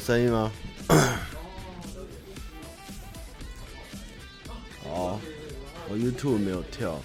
[0.00, 0.50] 有声音吗？
[4.88, 5.20] 哦，
[5.90, 6.98] 我 YouTube 没有跳，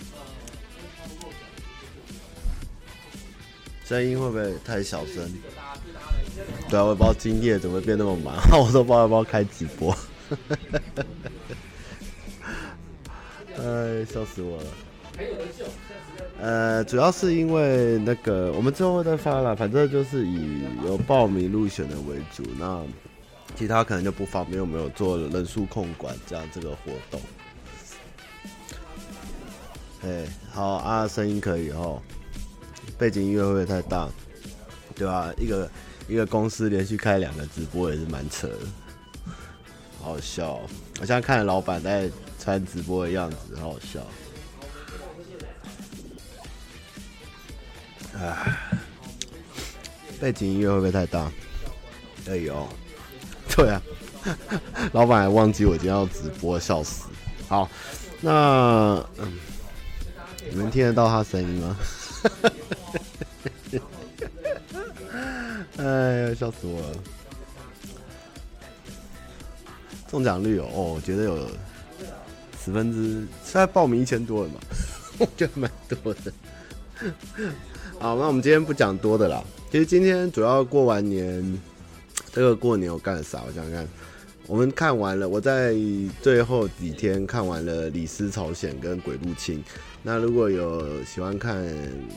[3.84, 5.30] 声音会不会太小声？
[6.70, 9.94] 对啊，我也不知道今夜怎么会变那么忙， 我都不知道要不要开直播。
[13.58, 14.67] 哎，笑死我了。
[16.39, 22.83] 呃，主要是因为那个，我们之后会再发了，反正就是以有报名入选的为主，那
[23.55, 27.22] 其他可能就不方便，我们有做人数控管这样这个活动。
[30.03, 32.02] 哎，好啊，声音可以哦，
[32.97, 34.09] 背景音乐会不会太大？
[34.94, 35.33] 对吧、啊？
[35.38, 35.70] 一个
[36.08, 38.59] 一个公司连续开两个直播也是蛮扯的，
[40.02, 40.59] 好好笑、
[40.99, 43.99] 我现在看老板在穿直播的样子，好好笑。
[48.26, 48.58] 唉，
[50.20, 51.31] 背景音乐会不会太大？
[52.28, 52.67] 哎呦，
[53.56, 53.80] 对啊，
[54.94, 57.06] 老板还忘记我今天要直播，笑死。
[57.48, 57.70] 好，
[58.22, 59.32] 那嗯，
[60.50, 61.78] 你们听得到他声音吗？
[65.78, 66.98] 哎呀，笑死我了！
[70.08, 71.48] 中奖率有哦，我觉得有
[72.64, 74.60] 十分之，现在报名一千多了嘛，
[75.20, 76.33] 我觉得蛮多的。
[78.00, 79.44] 好，那我们今天不讲多的啦。
[79.72, 81.60] 其实今天主要过完年，
[82.32, 83.42] 这个过年我干了啥？
[83.48, 83.88] 我想想看，
[84.48, 85.73] 我们看完了，我在
[86.22, 89.60] 最后几天看完了《李斯朝鲜》跟《鬼入侵》。
[90.04, 91.66] 那如果有喜欢看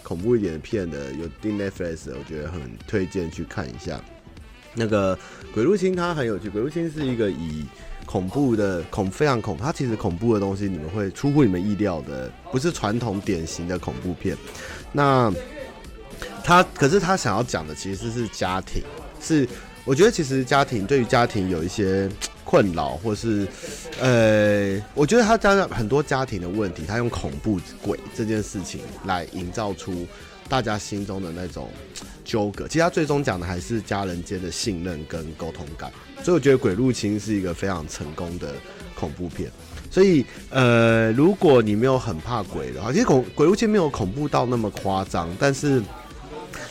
[0.03, 3.99] 恐怖一点的片的，有订 Netflix，我觉得很推荐去看一下。
[4.75, 5.17] 那个
[5.55, 7.65] 《鬼入侵》它很有趣，《鬼入侵》是一个以
[8.05, 14.37] 恐怖的恐非常恐怖，它其实恐怖的东西你们会出乎你们意料的，不是传统典型的恐怖片。
[14.93, 15.33] 那
[16.49, 18.83] 他可是他想要讲的其实是家庭，
[19.21, 19.47] 是
[19.85, 22.09] 我觉得其实家庭对于家庭有一些
[22.43, 23.47] 困扰，或是
[24.01, 30.07] 呃，我觉得他家很多家庭的问题，他用恐怖鬼这件事情来营造出
[30.49, 31.69] 大家心中的那种
[32.25, 32.67] 纠葛。
[32.67, 35.93] 其实他最终讲的还是家人间的信任跟沟通感，
[36.23, 38.55] 所以我觉得《鬼入侵》是一个非常成功的
[38.95, 39.51] 恐怖片。
[39.91, 45.83] 所以，呃，如果你没有很怕鬼的话，其实恐鬼入侵没有恐怖到那么夸张，但是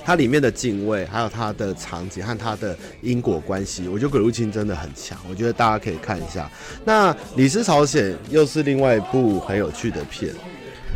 [0.07, 5.17] 它里面的敬畏，还有它的场景和它的因果关系，我觉得鬼入侵真的很强。
[5.29, 6.49] 我觉得大家可以看一下。
[6.85, 10.33] 那《李斯朝鲜》又是另外一部很有趣的片。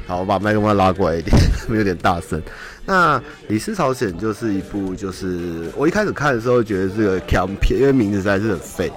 [0.08, 1.36] 好，我把麦克风拉过来一点，
[1.76, 2.42] 有点大声。
[2.86, 3.20] 那
[3.50, 7.20] 《李斯朝鲜》就是一部，就是我一开始看的时候觉得是个
[7.60, 8.90] 片，因为名字实在是很废。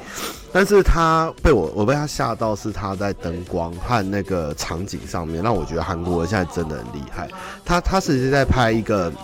[0.53, 7.29] 但是他被我我被他吓到，是他在灯光和那个场景上面，让我觉得韩国现在真的很厉害。
[7.65, 9.11] 他他实际在拍一个《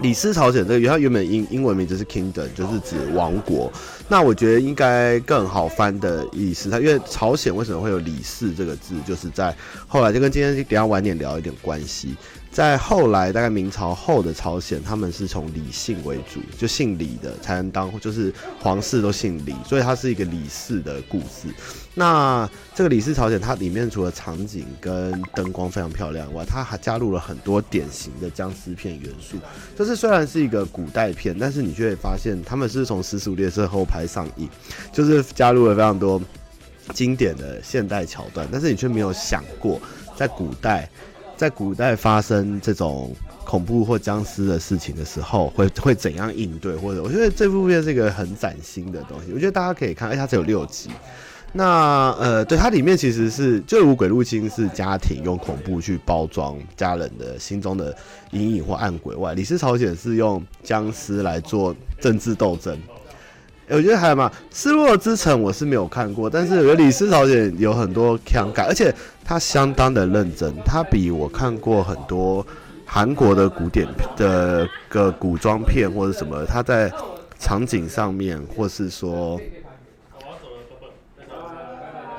[0.00, 3.72] 李氏朝鲜》这个原，他原本英英文名字是 Kingdom，就是指王国。
[4.08, 9.54] 那我觉得应该更好翻的意思，他因为朝鲜为什么会有李氏这个字，就是在
[9.86, 12.16] 后来就跟今天等下晚点聊一点关系。
[12.54, 21.48] 在后来，大概明朝后的朝鲜，他们是从李姓为主，就姓李的才能当，就是皇室都姓李，所以它是一个李氏的故事。
[21.94, 29.36] 那这个《李氏朝鲜》，它里面除了场景跟灯光非常漂亮外，它还加入了很多典型的僵尸片元素。
[29.76, 34.48] 就是虽然是一个古代片，但是你却发现他们是从《尸速列车》后排上映，
[34.92, 36.22] 就是加入了非常多
[36.92, 39.80] 经典的现代桥段，但是你却没有想过
[40.16, 40.88] 在古代。
[41.36, 43.14] 在古代发生这种
[43.44, 46.74] 恐怖或僵尸的事情的时候，会会怎样应对？
[46.76, 50.90] 或者我觉得这部片是一个很崭新的东西，我觉得大家可以看，而且它只有六集。
[51.56, 57.96] 那呃，对它里面其实是就如《鬼入侵》是家庭用恐怖去包装家人的心中的
[58.32, 62.76] 阴影或暗鬼外，《李尸朝鲜》是用僵尸来做政治斗争。
[63.68, 68.92] 我觉得还有嘛，《失落之城》我是没有看过，但是我觉得《李尸朝鲜》有很多腔感，而且
[69.24, 70.54] 他相当的认真。
[70.64, 72.46] 他比我看过很多
[72.84, 76.92] 韩国的古典的个古装片或者什么，他在
[77.38, 79.40] 场景上面，或是说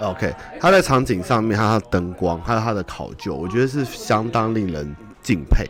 [0.01, 5.65] ，OK，他在场景上面，还有灯光，还有他的考究，我觉得是相当令人敬佩。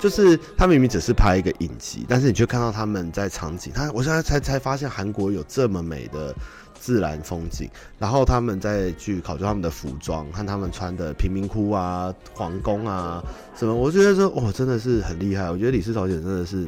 [0.00, 6.32] 就是他明明只是拍一个影集，但是你却看到他们在场景，他我现在才才发现韩国有这么美的
[6.80, 13.22] 自然风景，然后他们再去考究他们的服装，看他们穿的贫民窟啊、皇宫啊
[13.56, 15.50] 什么，我觉得说哇，真的是很厉害。
[15.50, 16.66] 我觉得李氏朝鲜真的是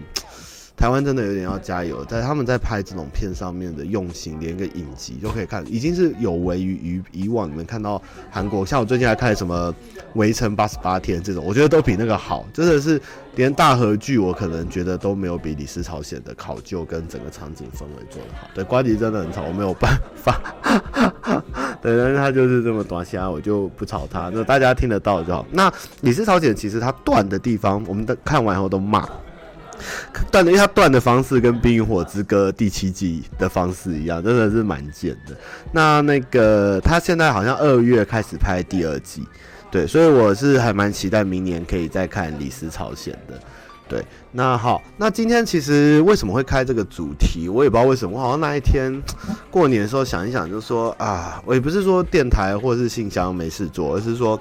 [0.80, 8.00] 台湾真的有点要加油，在他们在拍这种片上面的用心，连个影集都可以看，已经是有违于于以往你们看到
[8.30, 9.70] 韩国，像我最近还看什么
[10.14, 12.98] 《围城八十八天》这种，我觉得都比那个好，真的是
[13.34, 18.48] 连大合剧我可能觉得都没有比《李斯朝鲜》的考究跟整个场景氛围做得好。
[18.54, 20.40] 对，瓜迪真的很吵，我没有办法。
[21.82, 25.44] 对，但是他就是这么短瞎，我就不吵他，那大家听得到就好。
[25.52, 29.06] 那《李斯朝鲜》其实他断的地方，我们的看完后都骂。
[30.30, 35.36] 断的，因为他断的方式跟《冰与火之歌》第七季的方式一样，真的是蛮贱的。
[35.72, 39.26] 那那个他现在好像二月开始拍第二季，
[39.70, 43.38] 对，所以我是还蛮期待明年可以再看《李斯朝鲜》的。
[43.88, 48.16] 对，那好，那今天其实为什么会开这个主题，我也不知道为什么。
[48.16, 49.02] 我好像那一天
[49.50, 54.40] 过年的时候想一想，就说啊，我也不是说电台或是信箱没事做，而是说。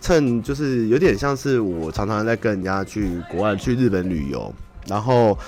[0.00, 4.54] 趁就是有点像是我常常在跟人家去国外去日本旅游，
[4.86, 5.38] 然后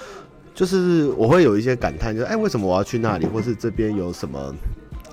[0.55, 4.55] 就是我会有一些感叹，就是哎，为什么我要去那里，或是这边有什么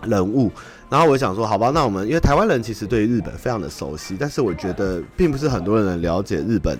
[0.07, 0.49] 人物？
[0.89, 6.77] 然后我想说，好吧，那我们因为台湾人其实对日本非常的熟悉，但是我觉得并不是很多人了解日本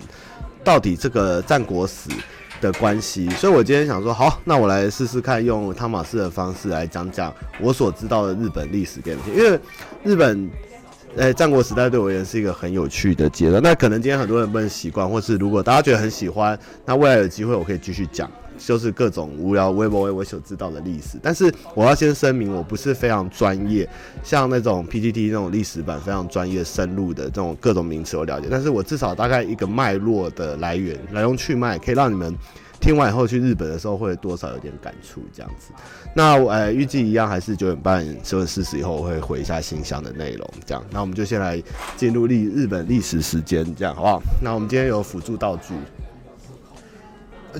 [0.62, 2.08] 到底这个战国史
[2.62, 7.30] 的关系，所以我今天想说，好，那我来试试看用汤玛士的方式来讲讲
[7.60, 9.60] 我所知道的日本历史给你听，因为
[10.02, 10.48] 日本。
[11.16, 13.62] 诶，战国时代对我而言是一个很有趣的阶段。
[13.62, 18.28] 那可能今天很多人不能习惯，或是如果大家觉得很喜欢，那未来有机会我可以继续讲，
[18.58, 21.16] 就是各种无聊微博微我所知道的历史。
[21.22, 23.88] 但是我要先声明，我不是非常专业，
[24.24, 28.48] 像那种 PTT 那种历史版非常专业深入的这种各种名词我了解。
[28.50, 32.36] 但是我至少大概一个脉络的来源，来龙去脉，可以让你们。
[32.84, 35.72] 听完以后去日本的时候会多少有点感触这样子，
[36.14, 41.62] 那我呃预计一样还是九点半十点四十以后我会回一下信箱的内容这样，那我们就先来
[41.96, 44.22] 进入历日本历史时间这样好不好？
[44.42, 45.72] 那我们今天有辅助道具。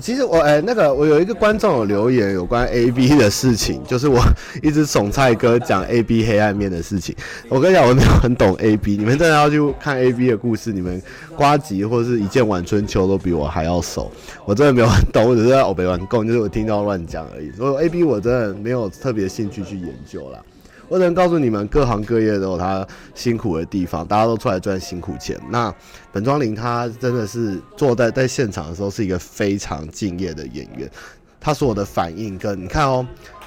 [0.01, 4.19] 其实我哎、那个我有一个观众有留言有关 A B 的事情，就是我
[4.61, 7.15] 一直怂菜哥讲 A B 黑暗面的事情。
[7.49, 11.01] 我跟你讲，我没有很懂 A B，你们真的要去看 A B 的故事，你们
[11.35, 14.11] 瓜吉或者是一见晚春秋都比我还要熟。
[14.45, 17.51] 我真的没有很懂，我只是在欧北玩，就是我听到乱讲而已。
[17.51, 20.39] 所以 A B 我真的没有特别兴趣去研究啦。
[20.87, 25.39] 我只能告诉你们，各行各业都有他辛苦的地方，大家都出来赚辛苦钱。
[25.49, 25.73] 那
[26.11, 30.89] 本庄林他真的是坐在在现场的时候是一个非常敬业的演员，
[31.39, 33.05] 他所有的反应跟你看哦，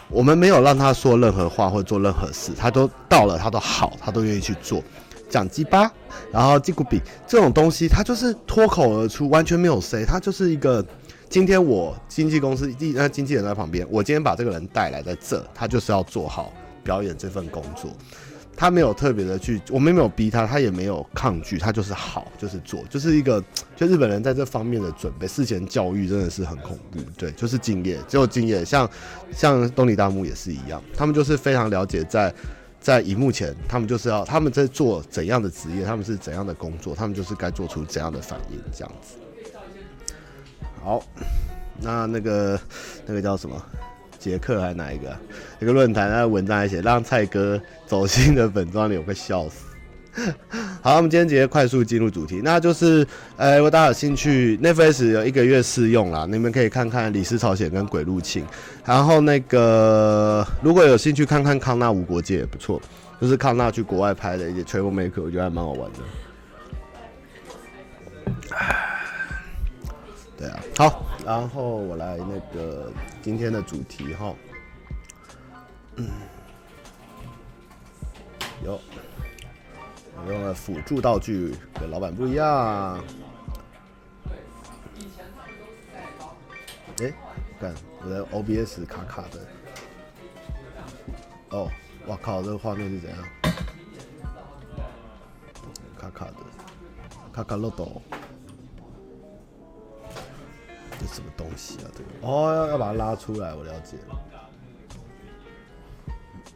[0.08, 4.82] 我们没有让他说任何话或做任何事，他都到了，他都好，他都愿意去做。
[5.28, 5.90] 讲鸡巴，
[6.32, 10.84] 然后吉古比这种东西，他就是脱口而出，完全没有谁，他就是一个。
[11.30, 16.50] 今天我经纪公司第那经纪人在旁边，我今天把这个人带来在这，他就是要做好。
[16.88, 17.90] 表演这份工作，
[18.56, 23.44] 他没有特别的去，我们没有逼他，他也没有抗拒，他就是好，就是做，就是一个，
[23.76, 28.88] 就日本人在这方面的准备，事前教育真的是很恐怖，对，就是敬业，只有敬业，像
[29.30, 32.34] 像东尼大木也是一样，他们就是非常了解在
[32.80, 39.18] 在荧幕前，他们就是要他们在做怎样的职业，他们是怎样的工作，他们就是该做出怎样的反应，这样子。
[40.82, 41.02] 好，
[41.82, 42.58] 那那个
[43.04, 43.62] 那个叫什么？
[44.18, 45.16] 杰克还是哪一个、
[45.60, 49.64] 一个论坛，那文章还写让蔡哥走心的本庄里，我快笑死。
[50.82, 53.06] 好，我们今天直接快速进入主题，那就是，
[53.36, 58.42] 呃，如果大家有兴趣，Netflix 有一个月试用啦，你们可以看看《李氏朝鲜》跟《鬼入侵》，
[58.84, 62.82] 然后那个如果有兴趣看看《康纳无国界》也不错，
[63.20, 65.98] 就是康纳去国外拍的一些 Travel Maker，我觉得还蛮好玩的。
[70.38, 74.32] 对啊，好，然后我来那个今天的主题哈，
[75.96, 76.08] 嗯，
[78.64, 78.80] 有，
[80.24, 83.02] 我用了辅助道具，跟老板不一样。
[87.00, 87.12] 哎，
[87.60, 89.40] 看我的 OBS 卡卡的，
[91.50, 91.68] 哦，
[92.06, 93.18] 我靠，这个画面是怎样？
[95.98, 96.36] 卡卡的，
[97.32, 98.00] 卡卡漏斗。
[101.00, 101.90] 这什么东西啊？
[101.96, 104.18] 这个哦，要要把它拉出来，我了解了。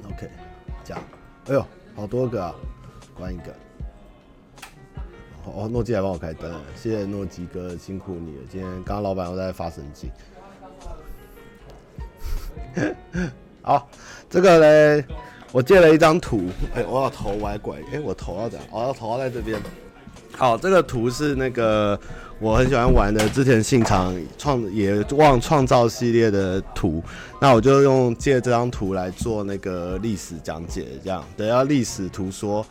[0.04, 0.28] OK，
[0.84, 1.02] 这样，
[1.46, 2.54] 哎呦，好多个啊，
[3.16, 3.54] 关一个。
[5.44, 8.42] 哦，诺基还帮我开灯，谢谢诺基哥，辛苦你了。
[8.50, 10.10] 今天刚刚老板又在发神经。
[13.62, 13.88] 好，
[14.28, 15.04] 这个嘞，
[15.52, 18.68] 我借了一张图，哎，我要头歪拐，哎，我头要怎样？
[18.72, 19.60] 我要头要在这边。
[20.32, 21.98] 好，这个图是那个。
[22.42, 27.00] 我很喜欢玩的，之前信长创也忘创造系列的图，
[27.40, 31.24] 那我就用借这张图来做那个历史讲解，这样。
[31.36, 32.66] 等下历史图说，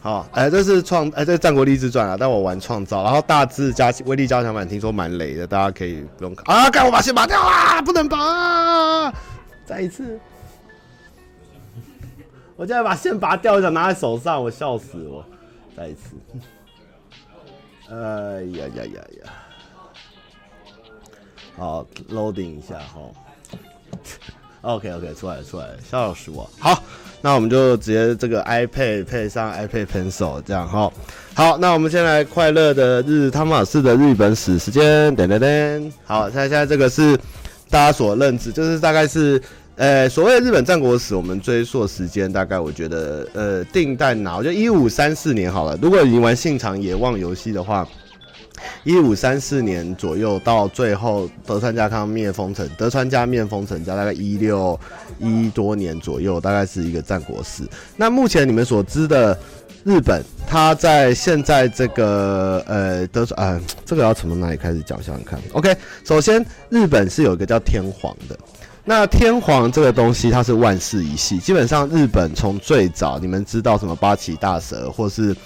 [0.00, 6.54] 好，哎、这是创，哎、欸，这是《战国励志传》啊，但我玩创造，然后大字加威力加强版，听说蛮雷的，大家可以不用看。
[6.54, 6.70] 啊。
[6.70, 9.12] 干，我把线拔掉啦，不能拔，
[9.66, 10.16] 再一次，
[12.54, 15.24] 我现在把线拔掉，我想拿在手上，我笑死我，
[15.76, 16.14] 再一次，
[17.90, 19.32] 哎呀呀呀呀，
[21.56, 23.00] 好，loading 一下哈
[24.60, 26.82] ，OK OK，出来了出来了，笑死我，好。
[27.20, 30.88] 那我们就直接这个 iPad 配上 iPad Pencil 这样哈。
[31.34, 35.92] 好，那我们先来快乐的日汤玛士的日本史时间，噔噔噔。
[36.04, 37.16] 好，现在现在这个是
[37.68, 39.42] 大家所认知，就是大概是
[39.78, 44.36] 呃所谓的日本战国史，我们追溯时间大概我觉得呃定在哪？
[44.36, 45.78] 我觉得一五三四年好了。
[45.80, 47.88] 如果你玩信长野望游戏的话。
[48.82, 54.78] 一五三四年左右，到最后德川家康灭丰臣，德川家灭丰臣家大概一六
[55.20, 57.62] 一多年左右，大概是一个战国史。
[57.96, 59.38] 那目前你们所知的
[59.84, 65.00] 日本，它在现在这个呃德川啊，这个要从哪里开始讲？
[65.00, 65.38] 想想看。
[65.52, 65.72] OK，
[66.04, 68.36] 首先日本是有一个叫天皇的，
[68.88, 75.36] 那天皇这个东西它是万世一系，基本上日本从最早你们知道什么八岐大蛇或是。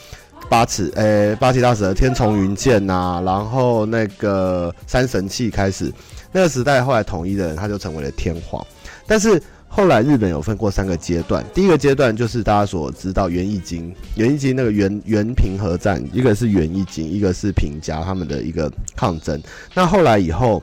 [0.51, 5.91] 八尺，诶、八岐大蛇、天丛云剑呐，然后那个三神器开始，
[6.33, 8.63] 那个时代后来统一的人，他就成为了天皇。
[9.07, 19.41] 但是后来日本有分过三个阶段，第一个阶段就是大家所知道源义经，源义经那个源源平合战，一个是源义经，一个是平家他们的一个抗争。
[19.73, 20.61] 那后来以后，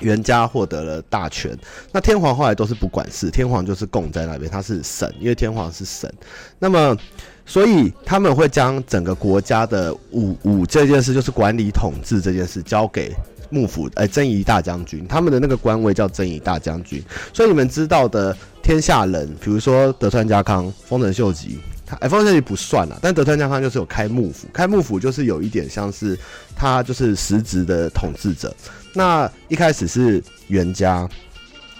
[0.00, 1.56] 源家获得了大权，
[1.92, 6.12] 那天皇后来都是不管事，天皇就是供在那边，他是神，因为天皇是神。
[6.58, 6.96] 那么
[7.44, 13.10] 所以他们会将整个国家的武武这件事，就是管理统治这件事，交给
[13.50, 15.06] 幕府，哎，征夷大将军。
[15.08, 17.02] 他们的那个官位叫征夷大将军。
[17.32, 26.18] 所以你们知道的天下人，比如说德川家康、丰臣秀吉，他哎，丰臣秀吉不算了，但德川家康就是有开幕府，开幕府就是有一点像是
[26.54, 28.54] 他就是实质的统治者。
[28.92, 31.08] 那一开始是源家。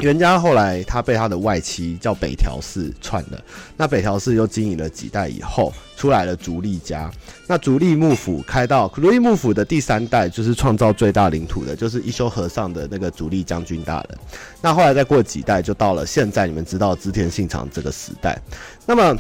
[0.00, 3.42] 源家后来他被他的外戚叫北条氏篡了，
[3.76, 7.10] 那北条氏又经营了几代以后，出来了足利家。
[7.48, 14.18] 那足利幕府开到足利幕府的第三代，就是创造最大领土的，就是一休和尚的那个足利将军大人。
[14.62, 18.40] 那后来再过几代，就到了现在你们知道织田信长这个时代。
[18.86, 19.16] 那么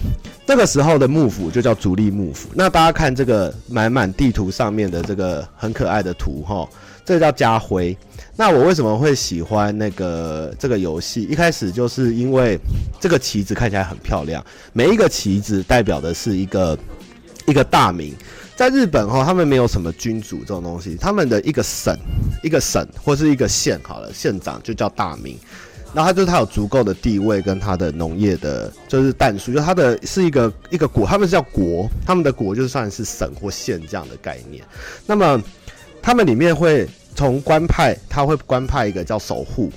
[0.46, 2.48] 这个时候的幕府就叫足利幕府。
[2.54, 6.68] 那大家看这个满满地图上面的这个很可爱的图哈，
[7.08, 7.96] 这个叫家徽。
[8.36, 11.22] 那我为什么会喜欢那个这个游戏？
[11.22, 12.58] 一开始就是因为
[13.00, 16.78] 这个旗子看起来很漂亮，每一个旗子代表的是一个
[17.46, 18.14] 一个大名。
[18.54, 21.96] 在日本哈，他们没有什么君主这种东西，他们的一个省、
[22.42, 25.38] 一个省或是一个县，好了，县长就叫大名。
[25.94, 34.62] 然后他就是他有足够的地位跟他的农业的，就是弹数，就他的是一个一个国，他们是叫国，他们的国就算是省或县这样的概念。
[35.06, 35.42] 那么
[36.02, 36.88] 他们里面会。
[37.14, 39.72] 从官派，他会官派一个叫守护，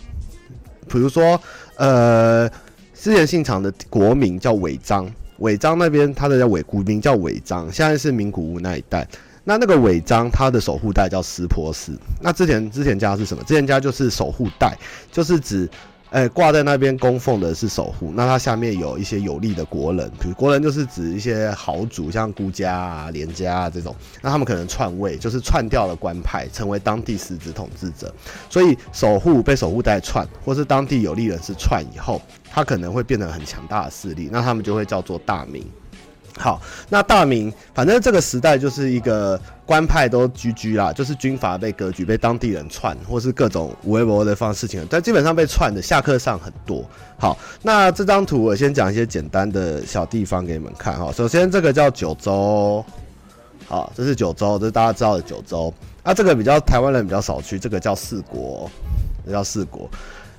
[0.88, 1.42] 比如说，
[1.76, 2.48] 呃，
[2.94, 9.08] 之前信长的国名叫尾章，尾章那边他的叫尾古名叫尾章，现在是名古屋那一带。
[9.44, 11.98] 那那个尾章他的守护带叫湿婆斯。
[12.22, 13.44] 那之前之前家是什么？
[13.44, 14.78] 之前家就是守护带，
[15.12, 15.68] 就是指。
[16.12, 28.14] 哎，挂在那边供奉的是守护，那它下面有一些有力的国人，比如国人就是指一些豪族，像孤家啊、连家啊这种，那他们可能篡位，就是篡掉了官派，成为当地实质统治者。
[28.50, 35.66] 所以守护被守护带篡，或是当地有利人士篡以后，他可能会变得很强大的势力，那他们就会叫做大明。
[36.38, 36.60] 好，
[36.90, 46.84] 那大明，反正这个时代就是一个官派都居居啦，就是军阀被割据，被当地人串，或是各种微博的方事情，但基本上被串的下课上很多。
[47.20, 51.12] 好，那这张图我先讲一些简单的小地方给你们看哈。
[51.12, 52.84] 首先这个叫九州，
[53.68, 55.72] 好，这是九州，这是大家知道的九州。
[56.02, 58.72] 那这个比较台湾人比较少去，这个叫四国，
[59.26, 59.88] 这叫四国。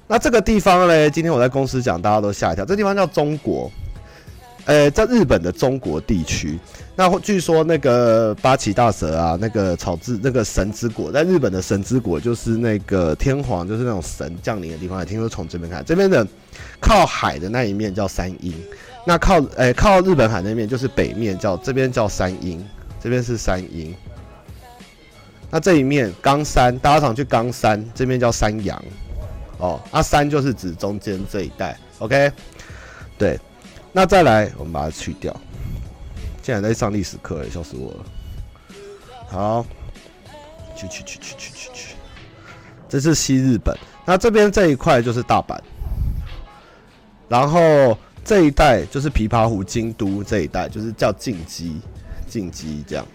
[0.09, 3.71] 那这个地方嘞，今天我在公司讲，大家都吓一跳，这地方叫中国。
[4.65, 6.59] 呃，在日本的中国地区，
[6.95, 15.05] 那据说那个八岐大蛇啊，那个草字那个神之国，在日本的神之国就是那个天皇，就是那种神降临的地方。
[15.05, 16.25] 听说从这边看，这边的
[16.81, 18.55] 靠海的那一面叫山阴，
[19.05, 22.65] 那靠呃靠日本海那面就是北面叫这边叫山阴，
[23.03, 23.93] 这边是山阴。
[25.51, 28.81] 那这一面冈山，大家常去冈山，这边叫山阳。
[29.59, 31.77] 哦，那山就是指中间这一带。
[31.99, 32.31] OK，
[33.19, 33.39] 对。
[33.93, 35.35] 那再来，我们把它去掉。
[36.43, 38.05] 竟然在上历史课，哎，笑死我了。
[39.29, 39.67] 好，
[40.75, 41.95] 去去去去去去去。
[42.89, 45.59] 这是西日本，那这边这一块就是大阪，
[47.29, 51.73] 然后这一带就是琵琶湖、京都这一带，就是叫近畿。
[52.29, 53.07] 进击这样。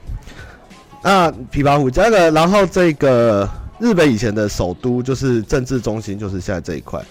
[1.01, 7.03] 那琵琶湖这个，然后这个日本以前的首都就是政治中心，就是现在这一块，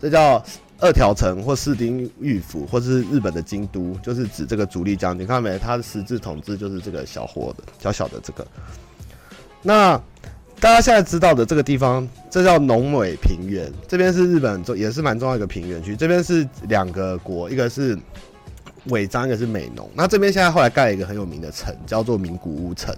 [0.00, 0.42] 这叫
[0.80, 5.26] 二条城或室町幕府，或是日本的京都，就是指这个足利将军。
[5.26, 5.58] 看到没？
[5.58, 8.46] 他的实质统治就是这个小伙的小小的这个。
[9.62, 10.00] 那
[10.60, 15.96] 大家现在知道的这个地方，这叫农尾平原，这边是日本重也是蛮重要一个平原区。
[15.96, 17.98] 这边是两个国，一个是。
[18.90, 22.94] 尾张，一个是美浓，那这边现在后来盖了一个很有名的城，叫做名古屋城。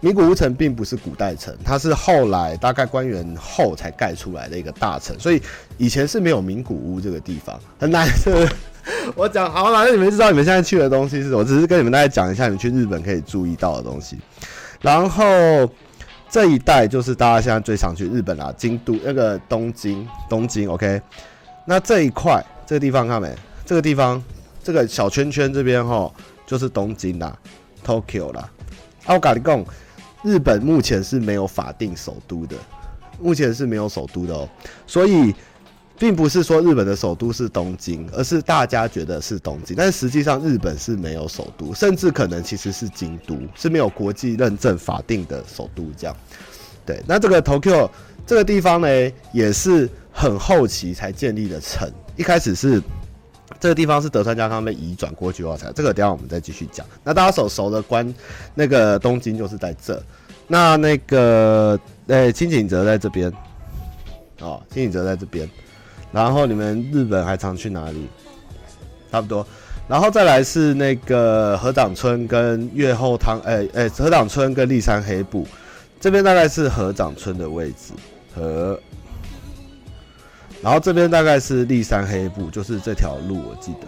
[0.00, 5.42] 名古屋城并不是古代城，它是后来大概关原后才盖出来的一个大城，所以
[5.78, 8.48] 以前是没有名古屋这个地方，很难的。
[9.16, 11.38] 我讲好了，那你们知道你们现在去的东西是什么？
[11.38, 14.16] 我只是跟你们大家讲一下，你们去日本可以注意到的东西。
[14.80, 15.24] 然后
[16.28, 21.00] 这一带就是大家现在最常去日本啦，京都那个东京，东京 OK。
[21.64, 23.34] 那这一块这个地方看没？
[23.64, 24.22] 这个地方。
[24.62, 26.12] 这个小圈圈这边哈，
[26.44, 27.38] 就是东京啦
[27.86, 28.50] ，Tokyo 啦。
[29.04, 29.64] 啊，我跟你讲，
[30.26, 32.56] 日本目前是没有法定首都的，
[33.20, 34.48] 目前是没有首都的哦。
[34.84, 35.32] 所以，
[35.96, 46.16] 并不是说日本的首都是东京，而是大家觉得是东京，但实际上日本是没有首都，甚至可能其实是京都，是没有国际认证法定的首都这样。
[46.84, 47.88] 对，那这个 Tokyo
[48.26, 48.88] 这个地方呢，
[49.32, 52.82] 也是很后期才建立的城，一开始是。
[53.60, 56.84] 这个地方是德川家康被移转过去后才，这个等下我们再继续讲。
[57.04, 58.12] 那大家所熟的关
[58.54, 60.02] 那个东京就是在这，
[60.48, 63.32] 那那个诶轻井泽在这边，
[64.40, 65.48] 哦，轻井泽在这边，
[66.12, 68.08] 然后你们日本还常去哪里？
[69.12, 69.46] 差不多，
[69.88, 75.46] 然后再来是那个河掌村跟越后汤，诶诶河掌村跟立山黑部，
[76.00, 77.92] 这边大概是河掌村的位置
[78.34, 78.78] 和。
[80.66, 83.86] 然后这边大概是立山黑部，就是这条路，我记得。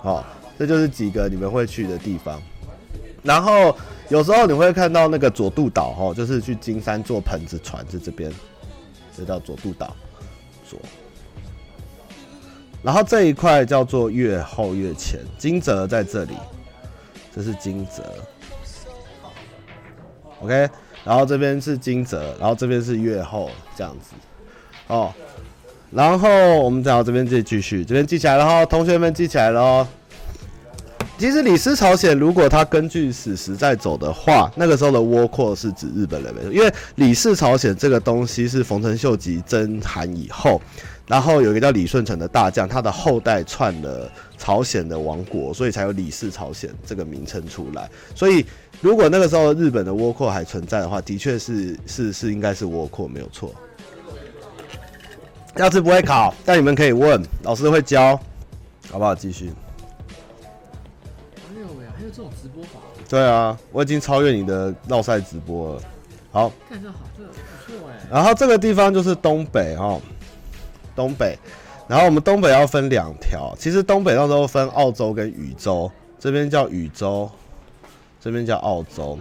[0.00, 0.24] 好，
[0.58, 2.40] 这就是几个你们会去的地方。
[3.22, 3.76] 然后
[4.08, 8.32] 有时候你会看到那个佐渡岛，哈，就是去金山坐盆子船，是这边，
[9.14, 9.94] 这叫佐渡岛。
[10.66, 10.80] 左。
[12.82, 16.34] 然后这一块叫做越后越前，金泽在这里，
[17.30, 18.02] 这是金泽。
[20.40, 20.66] OK，
[21.04, 24.14] 然后这边是金泽，然后这边是越后，这样子。
[24.86, 25.12] 哦。
[25.94, 26.28] 然后
[26.60, 29.86] 我们再到这边再继续，这边记起来了哈，同学们记起来了哦。
[31.16, 40.60] 其实李氏朝鲜如果他根据史实在走的话，那个时候的倭寇是指日本人，因为李氏朝鲜这个东西是丰臣秀吉征韩以后，
[41.06, 47.88] 然后有一个叫李舜臣的大将，他的后代篡了朝鲜的王国，所以才有李氏朝鲜这个名称出来。
[48.16, 48.44] 所以
[48.80, 53.54] 如果那个时候日本的倭寇还存在的话，的确是是是应该是倭寇没有错。
[55.56, 58.18] 下次不会考，但你们可以问，老师会教，
[58.90, 59.14] 好不好？
[59.14, 59.52] 继续。
[61.36, 62.80] 还有呀，还有这种直播法。
[63.08, 65.82] 对啊，我已经超越你的绕赛直播了。
[66.32, 66.52] 好。
[66.68, 67.32] 看这好，这不
[67.78, 68.06] 错哎。
[68.10, 70.00] 然后这个地方就是东北哈，
[70.96, 71.38] 东北。
[71.86, 75.88] 然后我们东北要分两条，其实东北那时候分澳洲跟宇宙，
[76.18, 77.30] 这边叫宇宙，
[78.20, 79.16] 这边叫澳洲。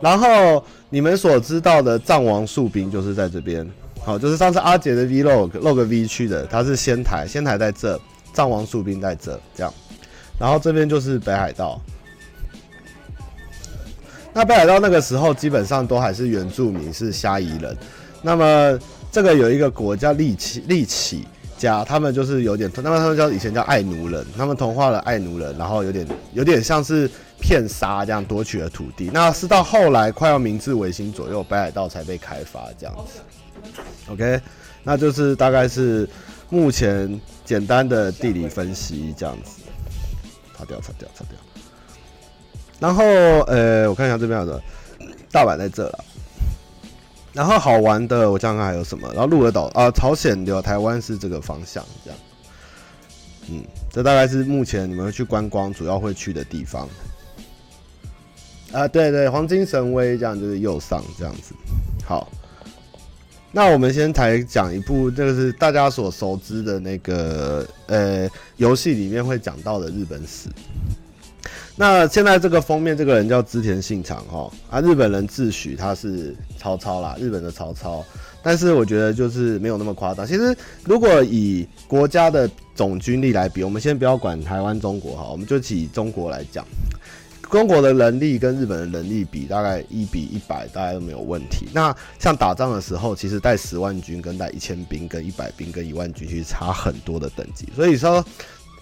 [0.00, 3.70] 然后你们所知道的藏王树兵就是在这边。
[4.06, 8.00] 好，就是上次阿杰的 vlog log V 区的，他是仙台，仙台在这，
[8.32, 9.74] 藏王树兵在这，这样，
[10.38, 11.80] 然后这边就是北海道。
[14.32, 17.76] 那北海道那个时候基本上都还是原住民，是虾夷人。
[18.22, 18.78] 那么
[19.10, 21.26] 这个有一个国家利起利起
[21.58, 29.10] 家，他们就是有点，那么他们叫以前叫爱奴人，他们同化了爱奴人，然后有点有点像是骗杀这样夺取了土地。
[29.12, 33.18] 那是到后来快要明治维新左右，北海道才被开发这样子。
[34.08, 34.40] OK，
[34.82, 36.08] 那就是大概是
[36.48, 39.62] 目前简单的地理分析这样子。
[40.56, 41.38] 擦掉，擦掉，擦掉。
[42.78, 43.04] 然后，
[43.42, 44.62] 呃，我看一下这边有的
[45.30, 46.04] 大阪在这了。
[47.32, 49.06] 然后好玩的，我想想看还有什么。
[49.12, 52.18] 然后鹿儿岛啊，朝鲜的台湾是这个方向这样。
[53.50, 56.88] 嗯，这大概是目前你们会去观光主要会去的地方。
[58.72, 61.54] 啊，对对，黄金神威这样就是右上这样子。
[62.04, 62.26] 好。
[63.52, 70.48] 那我们先来讲一部，这个是大家所熟知的那个呃游戏里面会讲到的日本史。
[71.74, 78.04] 那现在这个封面这个人叫织田信长哈啊，日本人自诩他是曹操啦，日本的曹操。
[78.42, 80.26] 但是我觉得就是没有那么夸张。
[80.26, 86.64] 其实如果以国家的总军力来比，我们先不要管台湾、中国哈，我们就以中国来讲。
[87.50, 91.68] 中国的人力跟日本的人力比，大概一比一百，大概都没有问题。
[91.72, 97.68] 那像打仗的时候，其实带十万军跟带一千兵、跟一百兵、跟一万军，其实差很多的等级。
[97.74, 98.24] 所以说，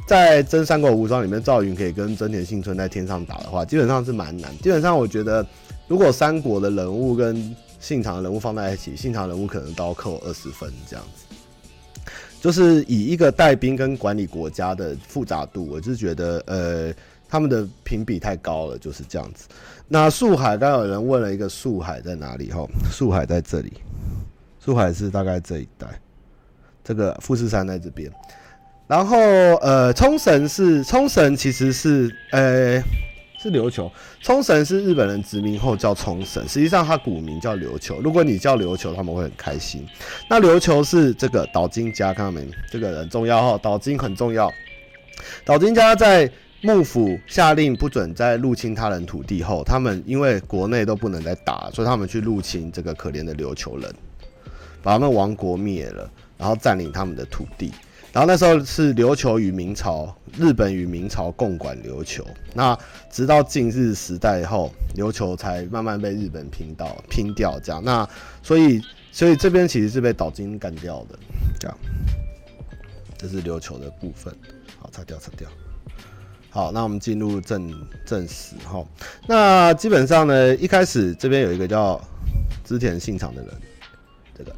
[0.07, 4.57] 在真三国无双里面，赵云可以跟真田幸村在天上打的话，基本上是蛮难。
[4.59, 5.47] 基本上我觉得，
[5.87, 11.25] 如果三国的人物跟信长的人物放在一起，信长人物可能都要扣二十分这样子。
[12.41, 16.93] 就是以一个带兵跟管理国家的复杂度，我就觉得呃
[17.35, 19.49] 他们的评比太高了，就是这样子。
[19.89, 22.53] 那树海，刚有人问了一个树海在哪里？
[22.53, 23.73] 哈，树海在这里，
[24.65, 25.89] 树海是大概这一带，
[26.85, 28.09] 这个富士山在这边。
[28.87, 29.19] 然后，
[29.63, 32.81] 呃，冲绳是冲绳，其实是，呃，
[33.43, 33.91] 是琉球。
[34.23, 38.01] 冲绳是日本人殖民后叫冲绳，实际上它古名叫琉球。
[38.01, 39.85] 如果你叫琉球，他们会很开心。
[40.31, 42.49] 那琉球是这个岛津家，看到没？
[42.71, 44.49] 这个很重要哈，岛津很重要。
[45.45, 46.31] 岛津家在
[46.65, 53.95] 幕府下令不准再入侵他人土地后，他们因为国内都不能再打，所以他们去入侵这个可怜的琉球人，
[54.83, 57.71] 把他们王国灭了，然后占领他们的土地。
[58.15, 62.25] 然后那时候是琉球与明朝，日本与明朝共管琉球。
[62.55, 62.79] 那
[63.11, 67.85] 直到近日时代后，琉球才慢慢被日本拼到拼掉这样。
[67.85, 68.09] 那
[68.43, 68.81] 所以
[69.13, 71.19] 所以这边其实是被岛津干掉的，
[71.61, 71.77] 这样。
[73.19, 74.35] 这是琉球的部分。
[74.79, 75.47] 好，擦掉擦掉。
[76.55, 77.69] 好，那我们进入正
[78.07, 78.81] 正史哈。
[79.27, 82.01] 那基本上呢，一开始这边有一个叫
[82.65, 83.51] 织田信长的人。
[84.39, 84.55] 这个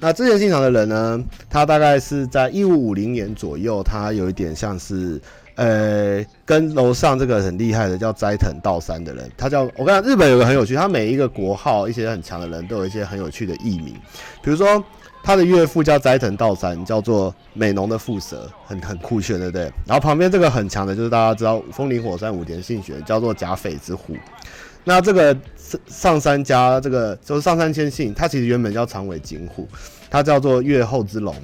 [0.00, 1.22] 那织田信长的人呢？
[1.50, 5.20] 他大概是在一五五零年左右，他有一点像是，
[5.56, 13.94] 呃，跟楼上这个很厉害的叫斋藤道三的人，他叫我跟你讲，日本有个很有趣，他每一个国号一些很强的人都有一些很有趣的艺名，
[14.42, 14.82] 比如说
[15.24, 19.62] 他的岳父叫斋藤道三，叫做美浓的蝮蛇，很很酷炫，对不对？
[19.86, 24.14] 然后旁边这个很强的就是大家知道风林火山武田信玄，叫做甲斐之虎。
[24.84, 25.34] 那这个
[25.86, 29.66] 上山家这个就是上山千信，他其实原本叫长尾景虎。
[30.10, 31.34] 他叫做越后之龙，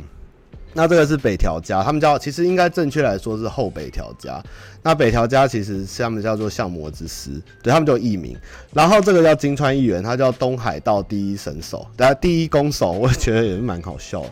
[0.73, 4.43] 那这个是北条家，他们叫其实应该正确来说是后北条家。
[4.83, 7.31] 那北条家其实是他们叫做相模之师，
[7.63, 8.37] 对他们就艺名。
[8.73, 14.31] 然后这个叫金川义元，他叫东海道第一神手，大家第一攻手，我觉得也是蛮好笑的。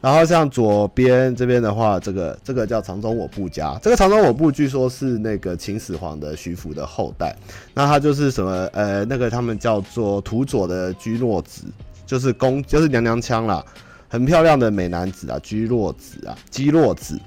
[0.00, 7.34] 然后像左边这边的话，这个这个叫长宗我部家，这个长宗我部据说是那个秦始皇的徐福的后代。
[7.74, 11.62] 那他就是什么呃，那个他们叫做土佐的居诺子。
[12.06, 13.62] 就是公，就是娘娘腔啦，
[14.08, 17.20] 很漂亮的美男子啊，居洛子啊，基洛子。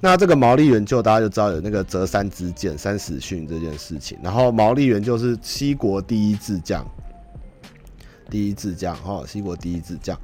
[0.00, 4.18] 那这个毛利元就大家就知道有那个折三支箭三十训这件事情。
[4.22, 6.84] 然后毛利元就是西国第一智将，
[8.28, 10.18] 第一智将哈，西国第一智将。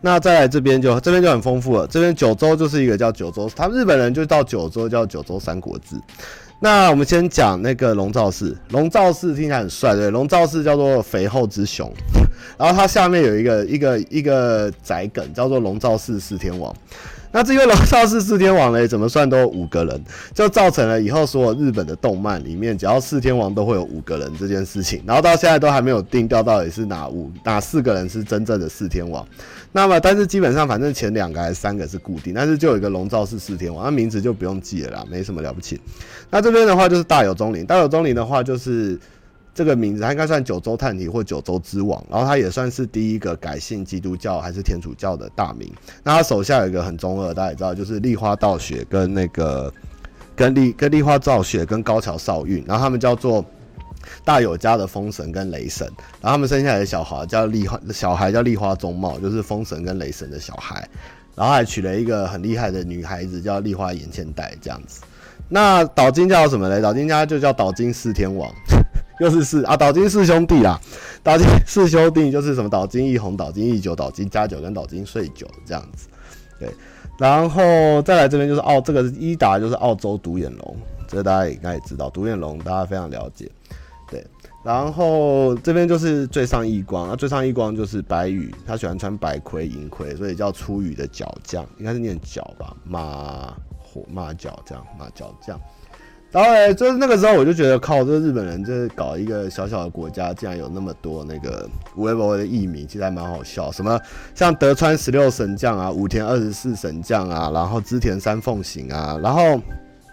[0.00, 5.96] 那再来这边就这边就很丰富了，这边九州就是一个叫九州，他们日本人就到九州叫九州三国志。
[6.64, 11.92] 那我们先讲那个龙造寺，龙造寺听起来很帅，对，龙造寺叫做肥后之雄，
[12.56, 16.74] 然后它下面有一个一个一个宅梗叫做龙造寺四天王。
[17.30, 25.02] 那这个龙造寺四天王呢，怎么算都有五个人，就造成了以后所有日本的动漫里面，只要四天王都会有五个人这件事情。
[25.04, 29.22] 然后到现在都还没有定调到底是哪五哪四个人是真正的四天王。
[29.76, 35.80] 那么，但是基本上反正前两个还是三个是固定，但是就有一个龙造寺四天王，那名字就不用记了啦，没什么了不起。
[36.30, 38.98] 那这边的话就是大友宗麟，大友宗麟的话就是。
[39.56, 45.72] 这个名字，他应该算九州探题或九州之王，然后他也算是第一个改信基督教还是天主教的大名。
[46.02, 49.72] 那他手下有一个很中二，大家也知道，就是立花道雪跟那个
[50.34, 53.44] 跟立跟立花道雪跟高桥少运，然后他们叫做
[54.24, 55.86] 大友家的风神跟雷神，
[56.20, 60.88] 然后他们生下来的小孩叫立花，小孩叫立花宗茂，就是风神跟雷神的小孩，
[61.34, 65.00] 然后还娶了一个很厉害的女孩子叫立花眼千代这样子。
[65.48, 66.80] 那岛津叫什么嘞？
[66.80, 68.50] 岛津家就叫岛津四天王。
[69.20, 70.76] 又是四啊，岛津四兄弟啦，
[71.22, 76.08] 岛津四兄弟就是什么岛津义弘、岛津义久、岛津家久跟岛津穗久这样子，
[76.58, 76.68] 对，
[77.16, 83.48] 然后再来这边就是澳，这个伊达就是澳洲独眼龙，这个大家也应该也知道，独眼龙大家非常了解，
[84.64, 95.60] 然后这边就是最上义光，那最上义光就是白羽，他喜欢穿白盔银盔，所以叫出羽的角将，应该是念角吧，马火马角这样，马角将。
[96.32, 103.70] 然后，就是那个时候，我就觉得靠，这日本人就是搞一个小小的国家，竟然有那么多那个微博的艺名，其实还蛮好笑。
[103.70, 103.96] 什么
[104.34, 109.60] 像德川十六神将啊，武田二十四神将啊，然后织田三奉行啊，然后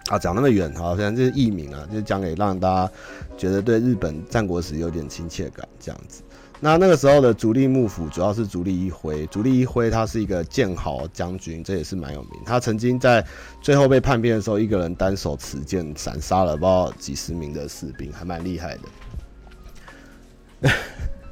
[0.08, 2.92] 啊讲那么远，好像这是艺名啊，就是讲给让大家
[3.38, 6.22] 觉得对日本战国史有点亲切感这样子。
[6.64, 12.34] 那那个时候的足利幕府主要是足利义辉，足利义辉他是一个剑豪将军，这也是蛮有名。
[12.46, 13.26] 他曾经在
[13.62, 20.70] 最后被叛变的时候，一个人单手持剑斩杀了不知道几十名的士兵，还蛮厉害的。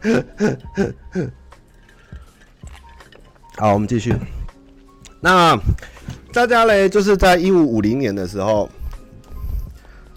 [3.58, 4.16] 好，我们继续。
[5.22, 5.56] 那
[6.32, 8.70] 大家嘞，就是在一五五零年的时候，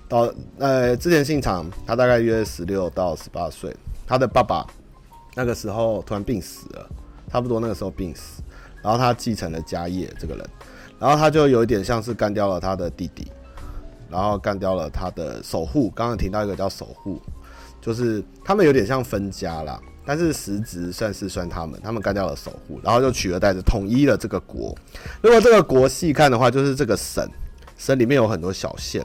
[0.07, 3.75] 到呃织田信长，他大概约十六到十八岁，
[4.07, 4.67] 他的爸爸
[5.35, 6.87] 那个时候突然病死了，
[7.31, 8.43] 差不多那个时候病死，
[8.83, 10.47] 然后他继承了家业，这个人，
[10.99, 13.27] 然后他就有一点像是干掉了他的弟弟，
[14.11, 17.19] 然后干掉了他的守护，刚刚提到一个叫守护，
[17.81, 19.81] 就是他们有点像分家啦。
[20.05, 24.77] 但是实质算是算他们，他们干掉了守护，然后就取而代之统一了这个国。
[25.21, 27.27] 如果这个国细看的话，就是这个省，
[27.79, 29.05] 省里面有很多小县。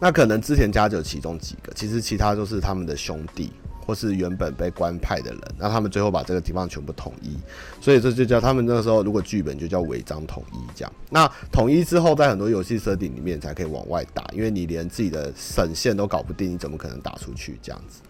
[0.00, 3.52] 那可能织田家就有其中几个，其实其他都是他们的兄弟，
[3.86, 5.40] 或是原本被官派的人。
[5.58, 7.36] 那他们最后把这个地方全部统一，
[7.82, 10.92] 所以这就叫他们那时候如果剧本就叫违章统一这样。
[11.10, 18.00] 那统一之后，在很多游戏设定里面才可以往外打，因为你连自己的省县都搞不定，你怎么可能打出去这样子？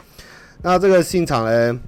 [0.62, 1.80] 那这个信长呢，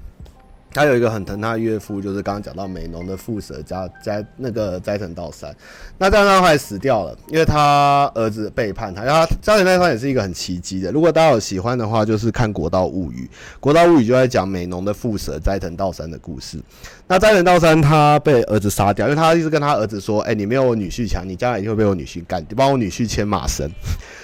[0.72, 5.54] 他有一个很疼他岳父，就是刚刚讲到美浓的副蛇加加那个斋藤道三。
[5.98, 9.02] 那斋藤道三死掉了，因为他儿子背叛他。
[9.02, 10.90] 然后斋藤道三也是一个很奇迹的。
[10.90, 13.28] 如果大家有喜欢的话，就是看《国道物语》，
[13.60, 16.58] 《国道物语》就在讲美浓的副蛇斋藤道三的故事。
[17.06, 23.70] 那斋藤道三他被儿子杀掉，因为他一直跟他儿子说：“哎、你没有我女婿强，你将来一定会被我女婿干，你帮我女婿牵马绳。”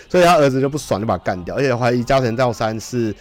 [0.08, 3.14] 所以他儿子就不爽，就把他干掉，而且怀疑斋藤道三是。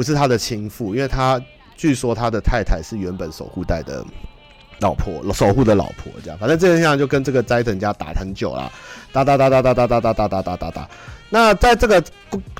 [0.00, 1.38] 不是他的亲父，因为他
[1.76, 4.02] 据说他的太太是原本守护代的
[4.80, 6.38] 老婆，守护的老婆这样。
[6.38, 8.72] 反正这件事情就跟这个斋藤家打很久了，
[9.12, 10.88] 打打打打打打打打打打打打打。
[11.28, 12.02] 那在这个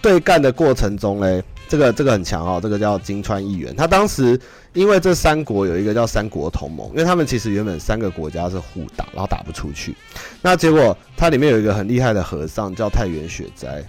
[0.03, 3.75] 对干的过程中呢，这个这个很强哦，这个叫金川义元。
[3.75, 4.39] 他当时
[4.75, 9.97] 因为这三国有一个叫三国同盟，因为他们其实原本三个国家是互打，然后打不出去。
[10.43, 13.83] 那结果他里面有一个很厉害的和尚叫太原雪斋，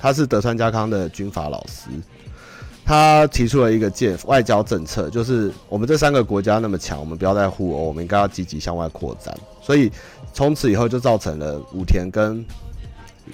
[0.00, 1.88] 他是德川家康的军阀老师。
[2.84, 9.36] 他提出了一个建外交政策，就是我们这三个国家那么强，我们不要再互殴，我们应该要积极向外扩展。
[9.60, 9.90] 所以
[10.32, 12.44] 从此以后就造成了武田跟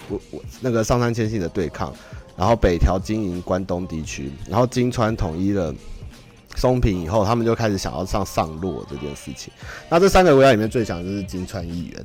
[0.09, 1.93] 我我那个上杉谦信的对抗，
[2.37, 5.75] 然后北条经营关东地区，然后金川统一了
[6.55, 9.53] 松平以后，他们就开始想要上上洛这件事情。
[9.89, 12.05] 那这三个国家里面最强就是金川义元。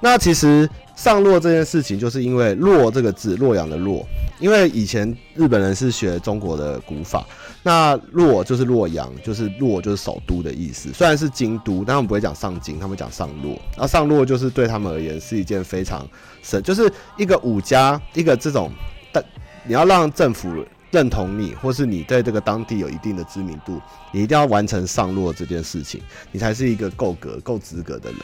[0.00, 0.68] 那其实
[1.00, 4.06] 上洛这件事情，就是因为“洛”这个字，洛阳的“洛”，
[4.38, 7.26] 因为以前日本人是学中国的古法，
[7.62, 10.92] 那“洛”就是洛阳，就是“洛”就是首都的意思。
[10.92, 13.58] 虽然是京都，但他们不会讲上京，他们讲上洛。
[13.78, 16.06] 那上洛就是对他们而言是一件非常
[16.42, 18.70] 神，就是一个武家，一个这种，
[19.10, 19.24] 但
[19.64, 20.52] 你要让政府。
[20.90, 23.80] 认同你，或是你对这个当地有一定的知名度，
[24.12, 26.00] 你一定要完成上洛这件事情，
[26.32, 28.18] 你才是一个够格、够资格的人。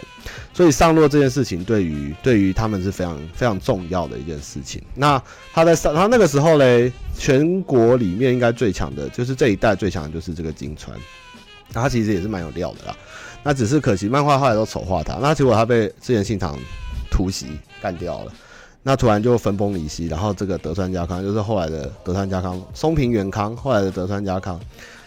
[0.52, 4.82] 所以上洛这件事情对于对于他们是非常非常重要的一件事情。
[4.94, 10.98] 那他在上，他那个时候嘞，全国里面应该最强的，就是这一代最强的就是这个金川。
[11.72, 12.96] 他其实也是蛮有料的啦。
[13.42, 16.58] 那只是可惜漫画后来都丑化他，那结果他被之前信长
[17.10, 17.46] 突袭
[17.80, 18.32] 干掉了。
[18.88, 24.60] 那突然就分崩离析，然后这个德川家康就是后来的德川家康，松平元康，后来的德川家康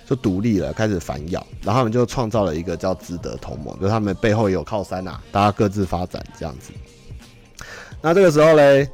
[0.06, 6.74] 就独立了，开始反咬，然后他们就创造了一个叫资德同盟，就他们背后有靠山呐、啊，大家各自发展这样子。
[8.02, 8.86] 那这个时候嘞，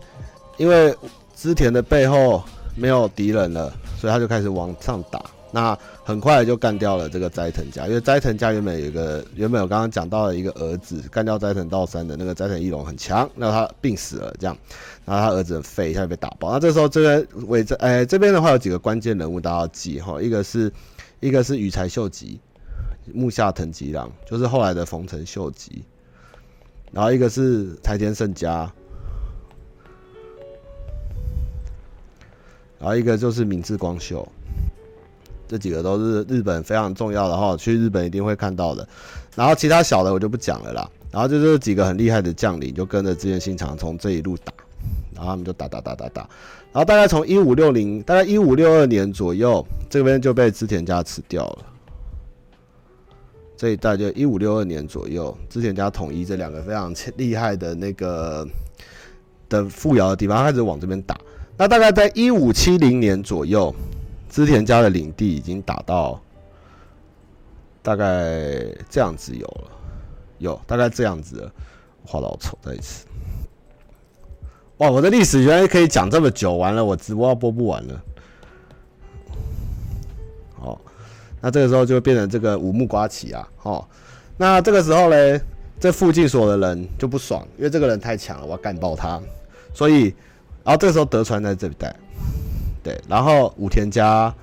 [0.58, 0.96] 因为
[1.36, 2.44] 织田的背后
[2.76, 5.20] 没有敌人了，所以他就开始往上打。
[5.52, 14.58] 那很快就干掉了这个斋藤家，因为斋藤家原本有一个原本我刚刚讲到的一个儿子，干掉斋藤道三的那个斋藤义龙很强，那他病死了，这样，
[15.06, 16.52] 然后他儿子很废，一下就被打爆。
[16.52, 20.70] 那这时候这个尾这哎这边的话有几个关键人物大家要记哈，一个是
[21.22, 22.38] 一个是羽柴秀吉，
[23.14, 25.86] 木下藤吉郎，就是后来的丰臣秀吉，
[26.92, 28.70] 然后一个是柴田胜家，
[32.78, 34.28] 然后一个就是明智光秀。
[35.48, 38.88] 这几个都是日本非常重要的哈，去日本一定会看到的。
[39.36, 40.90] 然后其他小的我就不讲了啦。
[41.12, 44.52] 然后就是几个很厉害的将领，就跟着织田信长从这一路打，
[45.14, 46.22] 然后他们就打打打打打。
[46.74, 51.58] 然后大概从一五六零，大概一五六二年左右，这边就被织田家吃掉了。
[53.56, 58.46] 这一代就一五六二年左右，织田家统一这两个非常厉害的那个
[59.48, 61.18] 的富饶的地方，开始往这边打。
[61.56, 63.74] 那大概在一五七零年左右。
[64.36, 66.22] 织田家的领地已经打到
[67.82, 69.72] 大概这样子有了，
[70.40, 71.52] 有大概这样子了，
[72.06, 73.06] 画得好丑，再一次。
[74.80, 78.04] 哇，我的历史原来可以讲这么久，完了我直播要播不完了。
[80.60, 80.82] 好，
[81.40, 83.88] 那这个时候就变成这个五木瓜起啊，哦，
[84.36, 85.42] 那这个时候呢，
[85.80, 89.18] 这附近所有的人就不爽，因为这个人太强了，我要干爆他，
[89.74, 90.14] 所以，
[90.62, 91.96] 然后这个时候德川在这里带。
[92.86, 94.34] 对，然后武田家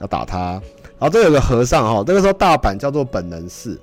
[0.00, 0.60] 要打他，
[0.98, 3.80] 然后这有个和尚哈，这个时候大阪叫做本能寺，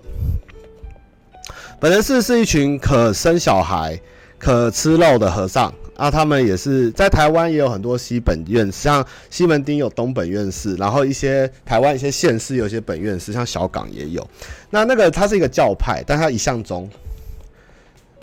[1.80, 4.00] 本能寺是一群可生小孩、
[4.38, 5.74] 可吃肉的和尚。
[5.96, 14.28] 啊，他们也是在台湾也有很多西本院，像西门町有东本愿寺，然后一些台湾一些县市有一些本愿寺，像小港也有。
[14.72, 16.90] 那那个它是一个教派，但它一向宗，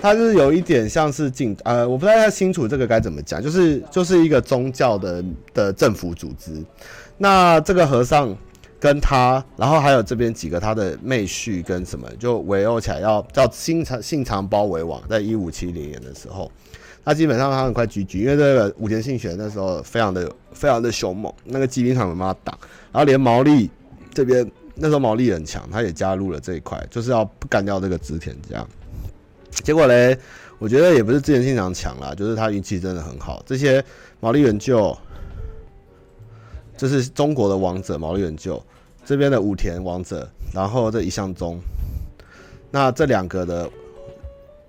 [0.00, 6.62] 它就是有一点像是进呃，我不太清楚这个该怎么讲，就是就是一个宗教的的政府组织。
[7.18, 8.34] 那这个和尚
[8.78, 16.50] 跟他，然后还有这边几个他的妹婿跟什么，就围殴起来要叫信长信长包围网，在一五七零年的时候。
[17.02, 22.56] 他基本上他很快 GG，因为这个武田信玄那时候非常的非常的凶猛，那个骑兵团没办法挡，
[22.92, 23.70] 然后连毛利
[24.12, 28.68] 这边那时候毛利很强，他也加入了这一块，就是要干掉这个织田这样。
[29.50, 30.18] 结果嘞，
[30.58, 33.42] 我觉得也不是织田信长强啦，就是他运气真的很好。
[33.46, 33.84] 这些
[34.20, 34.96] 毛利元就，
[36.76, 38.62] 这是中国的王者毛利元就，
[39.04, 41.60] 这边的武田王者，然后这一向宗，
[42.70, 43.68] 那这两个的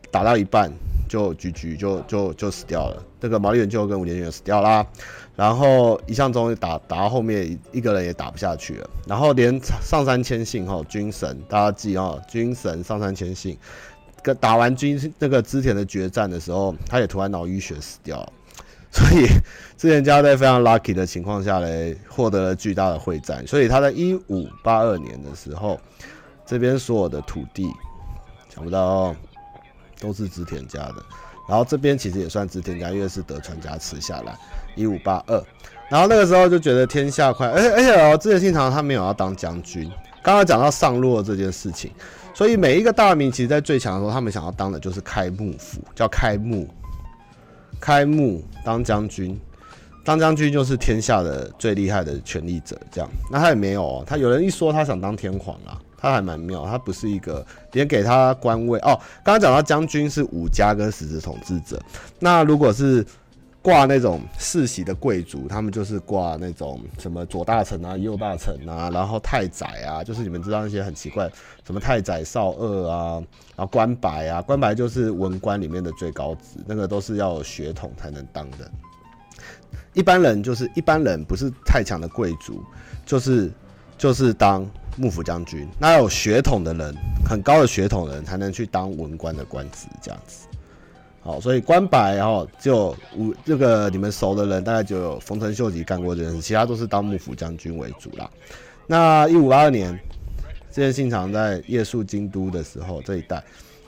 [0.09, 0.71] 打到一半。
[1.11, 4.87] 就局局就就就死掉了，这个毛利元就跟武田信玄死掉啦，
[5.35, 13.57] 然后一向宗打打到后面一个人也打不下去了，然后连上杉谦信哈军神大家记啊，军神上杉谦信
[14.23, 18.33] 跟打完军那个织田的决战的时候，他也突然脑淤血死掉了，
[18.91, 19.25] 所以
[19.77, 25.79] 织田家在非常 lucky 的情况下嘞，获得了巨大的会战，所以他在一五八二年的时候，
[26.45, 27.67] 这边所有的土地
[28.53, 29.15] 想不到。
[29.99, 30.95] 都是织田家的，
[31.47, 34.35] 然后这边其实也算织田家，因为是德川家吃下来。
[34.75, 35.35] 一五八二，
[35.91, 39.87] 然后那个时候就觉得天下快，而且而且哦，织田信长他没有要当将军。
[40.23, 41.91] 刚刚讲到上洛这件事情，
[42.33, 46.67] 所以每一个大名其实，在最强的时候，他们想要当的就是开幕府，叫开幕，
[47.79, 49.39] 开幕当将军，
[50.03, 52.79] 当将军就是天下的最厉害的权力者。
[52.91, 55.79] 这样，那他也没有哦，他有人一说他想当天皇啊。
[56.03, 58.99] 他还蛮妙，他不是一个连给他官位哦。
[59.23, 61.79] 刚刚讲到将军是武家跟实质统治者，
[62.17, 63.05] 那如果是
[63.61, 71.29] 挂那种世袭的贵族，他们就是挂那种什么左大臣啊、右大臣啊，然后太宰啊，就是你们知道那些很奇怪，
[71.65, 73.23] 什么太宰少二啊，
[73.55, 78.69] 然后官白啊，官白就是文官里面的最高职，那个都是要有血统才能当的。
[79.93, 82.63] 一般人就是一般人，不是太强的贵族，
[83.05, 83.51] 就是
[83.97, 84.65] 就是当。
[84.97, 86.93] 幕府将军，那有血统的人，
[87.25, 90.45] 很高的血统的人才能去当文官的官职，这样子。
[91.21, 98.29] 好，所以关白，然后就五这个你们熟的人，大概就有丰臣秀吉干过这件事，其他都是当幕府将军为主啦。
[98.87, 99.93] 那一五八二年，
[100.71, 103.43] 织田信长在夜宿京都的时候，这一带，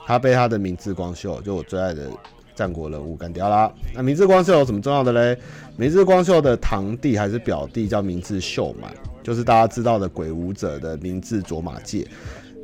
[0.06, 2.08] 他被他的明智光秀，就我最爱的
[2.54, 3.72] 战国人物干掉啦。
[3.94, 5.38] 那明智光秀有什么重要的嘞？
[5.76, 8.94] 明智光秀的堂弟还是表弟叫明智秀满。
[9.24, 12.06] 就是大家知道的鬼武者的明智卓玛介，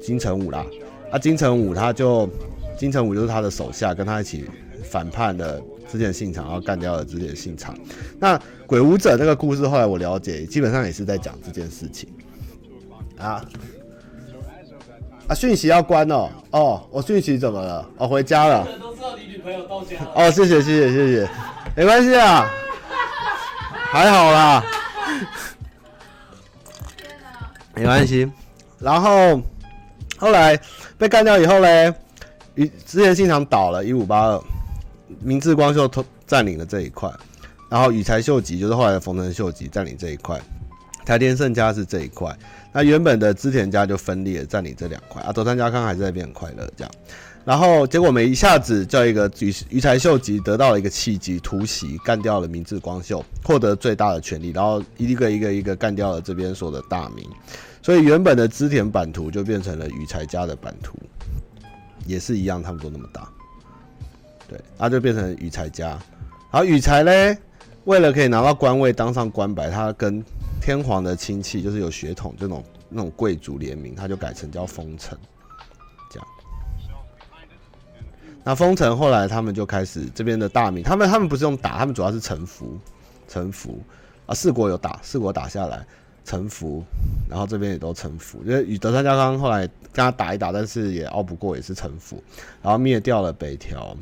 [0.02, 0.66] 金城武啦。
[1.10, 2.30] 啊，金城武他就，
[2.80, 4.50] 金城武就是他的手下，跟他一起
[4.86, 5.62] 反叛的
[5.92, 7.78] 织田信长，然后干掉了织田信长。
[8.18, 12.08] 那鬼武者那个故事，后来我了解，基本上也是在讲这件事情。
[13.18, 13.44] 啊
[15.28, 16.30] 啊，讯息要关哦。
[16.52, 17.86] 哦，我讯息怎么了？
[17.98, 18.66] 哦，回家了。
[18.80, 20.12] 都知道你女朋友到家了。
[20.16, 21.30] 哦，谢谢谢谢谢谢，
[21.76, 22.50] 没关系啊，
[23.92, 24.64] 还好啦。
[27.76, 28.32] 没关系，
[28.80, 29.42] 然后
[30.18, 30.58] 后来
[30.98, 31.96] 被干掉以后呢，
[32.60, 34.42] 与织田信长倒了，一五八二，
[35.22, 35.90] 明智光秀
[36.28, 37.10] 占领了这一块，
[37.70, 40.38] 然后羽柴秀吉就是后来的丰臣秀吉占领这一块，
[41.06, 42.38] 台田胜家是这一块，
[42.74, 46.92] 那原本的织田家就分裂占领这两块啊，德川家康还是在变很快乐这样，
[47.46, 57.26] 然后结果没一下子叫一个羽羽柴秀吉得到了一个契机，突袭干掉了明智光秀，获得最大的权力，然后一个一个一个干掉了这边所有的大名。
[57.82, 61.00] 所以原本的织田版图就变成了羽柴家的版图，
[62.10, 63.30] 也是一样，差不多那么大。
[64.48, 65.90] 对，他就变成羽柴家。
[66.52, 67.38] 然后羽柴嘞，
[67.86, 70.24] 为了可以拿到官位，当上官白，他跟
[70.60, 75.16] 天皇的亲戚，就是有血统这种那种贵族联名，他就改成叫丰臣。
[76.10, 76.28] 这样。
[78.44, 82.80] 那丰臣后来他们就开始这边的大名，他们他们不是用打，他们主要是臣服，
[83.28, 83.80] 臣服
[84.26, 85.86] 啊，四国有打，四国打下来。
[86.30, 86.84] 臣服，
[87.28, 92.24] 然后这边也都臣服，因为与德川家康后来跟他打一打，但是也拗不过，也是臣服，
[92.62, 93.98] 然后灭掉了北条，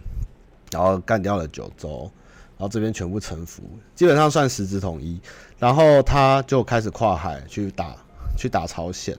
[0.70, 2.12] 然后干掉了九州，
[2.58, 3.64] 然后这边全部臣服，
[3.96, 5.22] 基本上算实质统一，
[5.58, 7.96] 然后他就开始跨海去打，
[8.36, 9.18] 去打朝鲜，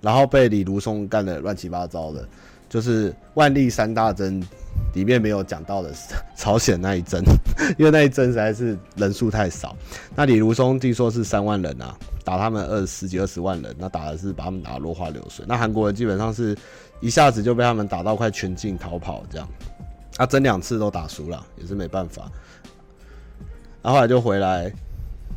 [0.00, 2.28] 然后被李如松干的乱七八糟的，
[2.68, 4.44] 就是万历三大征。
[4.94, 7.22] 里面没有讲到的是 朝鲜那一针，
[7.78, 9.76] 因为那一针实在是人数太少。
[10.14, 15.44] 那李如松据说是三万人啊，打他们二十几二十万人，那打的是把他们打得落花流水。
[15.48, 16.56] 那韩国人基本上是
[17.00, 19.48] 一下子就被他们打到快全境逃跑这样，
[20.16, 22.30] 啊，争两次都打输了，也是没办法。
[23.82, 24.72] 然后后来就回来，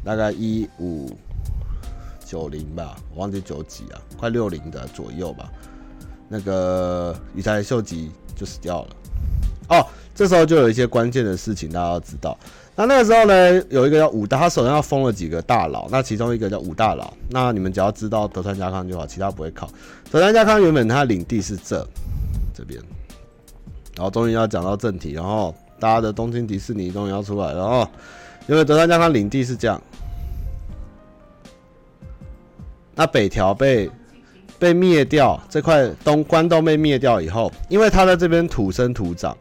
[0.04, 1.10] 大概一五
[2.26, 5.52] 九零吧，我忘记九几啊，快六零的左右吧。
[6.30, 8.90] 那个羽柴秀吉就死掉了。
[9.70, 12.38] 哦，这时候就有一些关键的事情大家要知道。
[12.76, 17.12] 那那个时候呢，有一个叫武大，他手上要封了几个大佬，那其中一个叫武大佬。
[17.30, 19.68] 那你们只要知道德川家康就好，其他不会考。
[20.12, 21.86] 德川家康原本他领地是这
[22.54, 22.82] 这边，
[23.96, 27.90] 然后终于要讲到正题，然后大家的东京迪士尼终于要出来了哦。
[28.48, 29.82] 因为德川家康领地是这样，
[32.96, 33.90] 那北条被。
[34.60, 39.38] 被灭掉，这块东关东被灭掉以后，因为他在这边土生土长，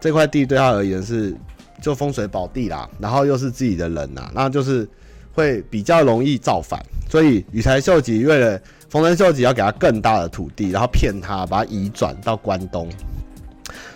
[0.00, 1.34] 这块地对他而言是
[1.80, 4.88] 就风水宝地啦，然后又是自己的人呐，那就是
[5.32, 6.80] 会比较容易造反，
[7.10, 12.88] 所以羽柴秀吉为了丰臣秀吉要给他更大的土地，然后骗他把他移转到关东，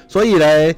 [0.09, 0.75] 所以嘞。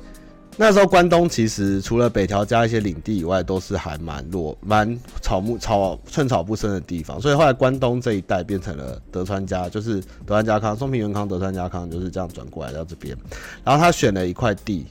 [0.57, 7.21] 那时候关东其实除了北条家一些领地以外，都是还蛮弱、蛮草木草寸草不生的地方。
[7.21, 13.19] 所以后来关东这一带变成了德川家，就是德川家康、松平元康、德川家康就是这样转过来到这边。
[13.65, 14.87] 然后他选了一块地，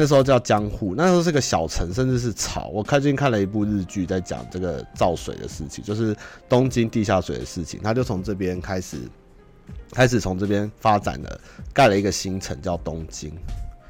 [0.00, 2.68] 那时候叫江户，那时候是个小城，甚至是草。
[2.68, 6.16] 我最近看了一部日剧，在讲这个造水的事情，就是
[6.48, 7.80] 东京地下水的事情。
[7.82, 8.98] 他就从这边开始，
[9.90, 11.40] 开始从这边发展了，
[11.72, 13.32] 盖了一个新城叫东京。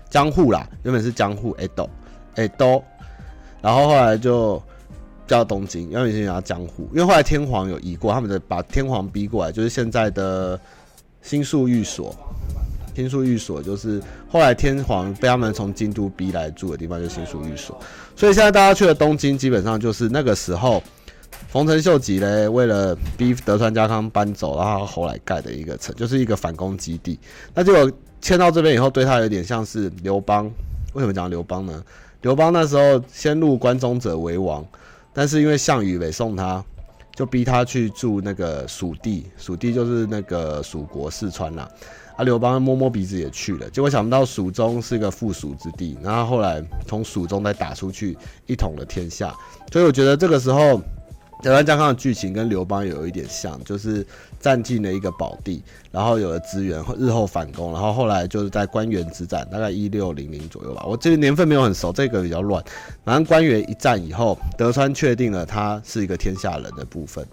[0.09, 1.90] 江户啦，原本是江户，Edo
[2.36, 2.82] Edo，
[3.61, 4.62] 然后后来就
[5.26, 10.59] 叫东京，原本先叫江户，因为后来天皇有移过，他们的把天皇逼过来，就是现在的
[11.20, 12.16] 新宿御所。
[12.99, 17.80] 新宿寓所就是后来天皇被他们从京都逼来住的地方，就是新宿寓所。
[18.16, 20.82] 所以现在大家去了东京，基本上就是那个时候，
[21.49, 27.16] 丰臣秀吉嘞，为了逼德川家康搬走，然后后来盖的一个城，就是一个反攻基地。
[27.55, 27.88] 那结果。
[28.20, 30.51] 迁到这边以后，对他有点像是刘邦。
[30.92, 31.84] 为什么讲刘邦呢？
[32.22, 34.66] 刘邦那时候先入关中者为王，
[35.12, 36.61] 但是因为项羽北宋他，
[37.14, 39.26] 就逼他去住那个蜀地。
[39.36, 41.70] 蜀地就是那个蜀国四川啦。
[42.18, 49.34] 啊刘邦摸摸鼻子也去了，结果想不到蜀中是一个附属之地，然后后来从蜀中再打出去，一统了天下。
[49.72, 50.78] 所以我觉得这个时候。
[51.41, 54.05] 德川家康的剧情跟刘邦有一点像，就是
[54.41, 55.62] 占尽了一个宝地，
[55.93, 60.84] 然后有了资源，日后反攻，然后后来就是在关原之战，大概一六零零左右吧。
[60.84, 62.62] 我这个年份没有很熟，这个比较乱。
[63.05, 67.24] 反正关原一战以后，德川确定了他是一个天下人的部分，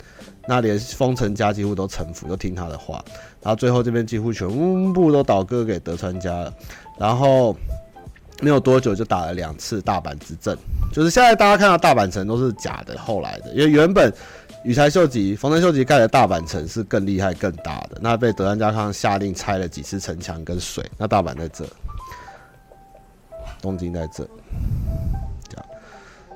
[0.47, 3.03] 那连丰臣家几乎都臣服，都听他的话，
[3.41, 4.47] 然后最后这边几乎全
[4.93, 6.53] 部都倒戈给德川家了，
[6.99, 7.55] 然后。
[8.41, 10.57] 没有多久就打了两次大阪之阵，
[10.91, 14.13] 就是现在大家看到大阪城都是假的，后来的，因为原本
[14.63, 21.65] 羽柴秀吉、丰臣秀吉盖的大阪城是更厉害、更大的，那被德川家康下令拆了几次城墙跟水，那大阪在这，
[23.61, 24.27] 东京在这，
[25.47, 25.65] 这样，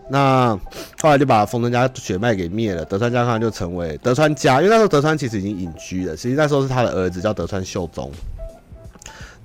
[0.10, 0.60] 那
[1.02, 8.10] 后来就把丰臣家血脉给灭了，德川家康就成为德川家，因为那时候德川其实已经隐居了，其实那时候是他的儿子叫德川秀忠。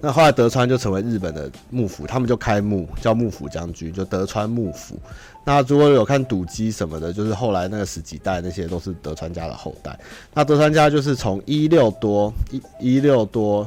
[0.05, 4.99] 那后来德川就成为日本的幕府，他们就开幕叫幕府将军，就德川幕府。
[5.47, 9.99] 那如果有看赌机什么的，就是后来那个十几代那些都是德川家的后代。
[10.35, 13.67] 那德川家就是从一六多一一六多，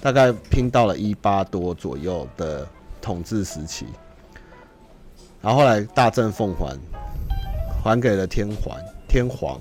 [0.00, 2.64] 大概拼到了一八多左右的
[3.02, 3.84] 统治时期。
[5.42, 6.78] 然后后来大政奉还，
[7.82, 8.78] 还给了天皇
[9.08, 9.60] 天皇。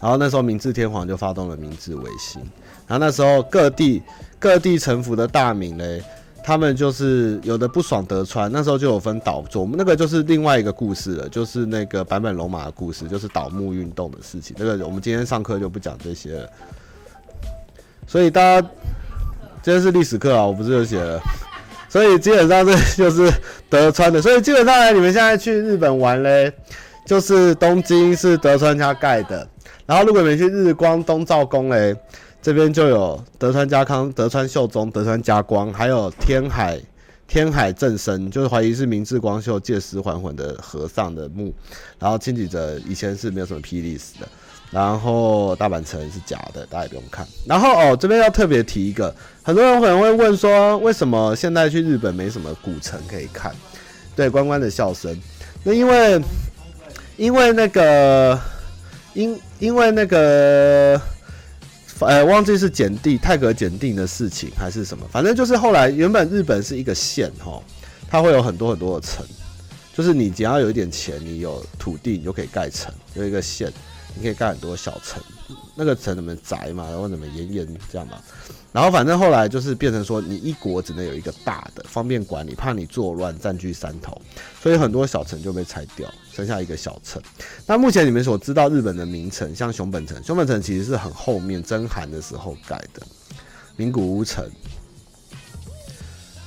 [0.00, 2.42] 然后那时候明治天皇就发动了明治维新。
[2.88, 4.02] 然后那时候各地。
[4.40, 6.02] 各地臣服的大名嘞，
[6.42, 14.56] 他们就是有的不爽德川，那时候就有分倒做，那个就是另外一个故事了，就是那个坂本龙马的故事，就是倒幕运动的事情。
[14.58, 16.48] 这个我们今天上课就不讲这些了。
[18.06, 18.66] 所以大家
[19.62, 21.20] 今天是历史课啊，我不是就写了。
[21.90, 23.30] 所以基本上这就是
[23.68, 24.22] 德川的。
[24.22, 26.50] 所以基本上来，你们现在去日本玩嘞，
[27.04, 29.46] 就是东京是德川家盖的，
[29.84, 31.94] 然后如果你们去日光东照宫嘞。
[32.42, 36.80] 这边就有德川家康、德川秀忠、德川家光，还有天海
[37.28, 41.52] 天海正生，就是怀疑是明治光秀借尸还魂的和尚的墓。
[41.98, 44.26] 然后清水泽以前是没有什么霹雳史的。
[44.70, 47.26] 然后大阪城是假的，大家也不用看。
[47.46, 53.54] 然后哦，这边要特别提一个，很多人可能会问说，为什么现在去日本没什么古城可以看？
[54.16, 55.14] 对，关关的笑声。
[55.62, 56.18] 那因为
[57.18, 58.38] 因为那个
[59.12, 60.98] 因因为那个。
[62.06, 67.62] 呃、忘记是简地泰格简地的事情还是什么，反正就是后来原本日本是一个县哦，
[68.08, 69.24] 它会有很多很多的城，
[69.94, 73.72] 就是你只要有一点钱，你有土地，你就可以盖城，有一个县，
[74.14, 75.22] 你可以盖很多小城，
[75.80, 78.18] 那个城怎么宅嘛，然后怎么严严这样嘛。
[78.70, 84.20] 然后反正后来就是变成说，你一国只能有一个大的，方便管理，怕你作乱占据山头，
[84.62, 87.20] 所以很多小城就被拆掉，剩下一个小城。
[87.66, 93.00] 那目前你们所知道日本的名城，像熊本城，熊本城其实是很后面征韩的时候盖的，
[93.76, 94.44] 名古屋城，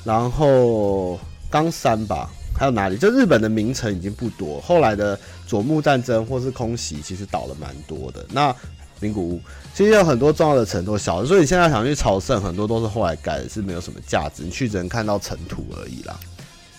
[0.04, 1.20] 然后
[1.50, 2.96] 冈山吧，还有哪里？
[2.98, 8.26] 就日本的名城已经不多，后来的佐木战争或是空袭，其实倒了蛮多的。
[8.30, 8.56] 那
[9.04, 9.42] 名古屋
[9.74, 16.18] 其实有很多重要的城都小，所以你现在想去朝圣，很多都是后来盖的，是没有什么价值，你去只能看到尘土而已啦，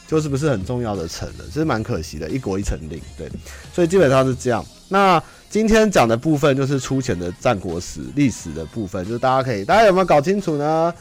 [0.09, 3.31] 就是不是很重要的城了，其实蛮可惜的，一国一城令，对，
[3.75, 4.65] 所以基本上是这样。
[4.89, 10.95] 那今天讲的部分就是粗浅的战国史历史的部分，就是大家可以，大家有没有搞清楚呢？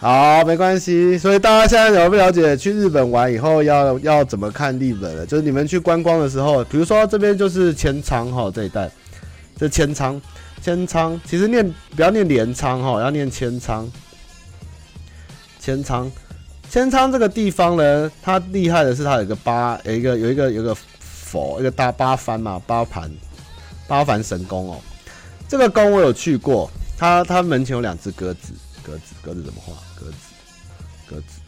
[0.00, 1.16] 好，没关系。
[1.16, 5.24] 所以大家现在了不了解去日本玩以后要要怎么看日本了？
[5.24, 8.90] 就是你们去观光的时候，比如说这边就是千仓哈这一带。
[9.62, 10.20] 这千仓，
[10.60, 13.88] 千仓其实念不要念镰仓哈，要念千仓。
[15.60, 16.10] 千仓，
[16.68, 23.08] 千仓这个地方呢，它厉害的是它有一个八，有一个有一个有一个佛，一个大八幡嘛，八盘
[23.86, 24.80] 八幡神宫哦。
[25.48, 28.52] 这个宫我有去过，它它门前有两只鸽子，
[28.82, 29.74] 鸽子鸽子怎么画？
[29.94, 30.16] 鸽子
[31.08, 31.38] 鸽子，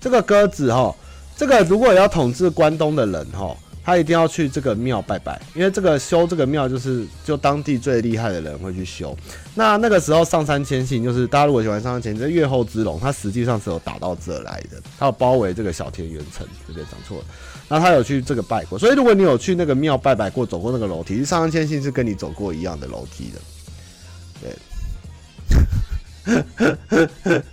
[0.00, 0.92] 这个鸽子哈，
[1.36, 3.56] 这个如果要统治关东的人哈。
[3.84, 9.16] 他一定要去这个庙拜拜，因为这个修这个庙就是就当地最厉害的人会去修。
[9.56, 17.24] 那那个时候上山谦信就是大家如果喜欢上山谦信，这越后之龙，他实际上是有打到这来的，他有包围这个小田园城，这边讲错了。
[17.68, 23.40] 那他有去这个拜过，所以如果你有去那个庙拜拜过，走过那个楼梯，上山谦信是跟你走过一样的楼梯的。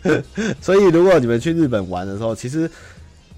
[0.07, 0.23] 对，
[0.61, 2.69] 所以如果你们去日本玩的时候，其实。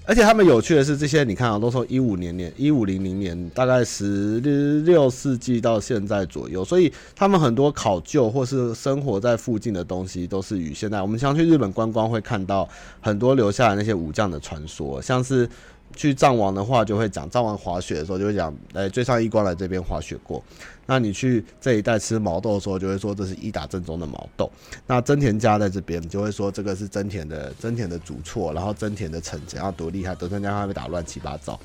[0.04, 12.68] 而且他们有趣的是，这些你看啊，都从一五年年一五零零年，大概十六世纪到现在左右，所以他们很多考究或是生活在附近的东西，都是与现在我们常去日本观光会看到
[13.00, 15.48] 很多留下来那些武将的传说，像是。
[15.94, 20.42] 去藏王的话，就会讲藏王滑雪的时候，就会讲，哎，最上一关来这边滑雪过。
[20.86, 24.50] 那你去这一带吃毛豆的时候，就会说这是一打正宗的毛豆。
[24.86, 31.58] 那真田家在这边，就会说这个是真田的真田的主错，然后真田的城怎样多厉害，德川家康被打乱七八糟。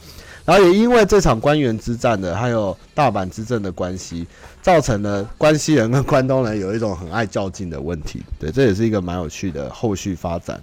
[0.45, 4.25] 然后也因为这场关原之战的，还有大阪之阵的关系，
[4.61, 8.23] 造成了关西人跟关东人有一种很爱较劲的问题。
[8.39, 10.61] 对，这也是一个蛮有趣的后续发展。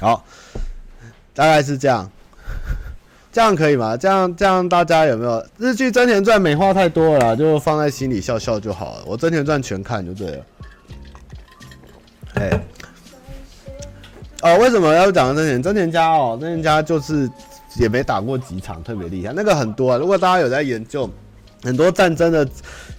[0.00, 0.24] 好。
[1.32, 2.10] 大概是这样，
[3.32, 3.96] 这样可以吗？
[3.96, 9.04] 这样这样大家有没有日剧《真田传》美化太多了，就放在心里笑笑就好了。
[9.06, 10.44] 我《真田传》全看就对了。
[12.34, 12.50] 哎，
[14.42, 15.62] 哦，为什么要讲真田？
[15.62, 17.30] 真田家哦，真田家就是
[17.76, 19.32] 也没打过几场，特别厉害。
[19.32, 21.08] 那个很多啊，如果大家有在研究
[21.62, 22.48] 很多战争的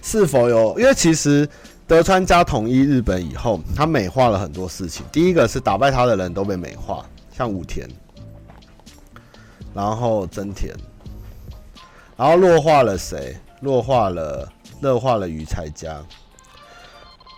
[0.00, 1.46] 是否有，因为其实
[1.86, 5.04] 德川家统一日本以后，他美化了很多事情。
[5.12, 7.04] 第一个是打败他的人都被美化，
[7.36, 7.86] 像武田。
[9.74, 10.74] 然后真田，
[12.16, 13.36] 然后弱化了谁？
[13.60, 16.02] 弱化了，弱化了羽柴家。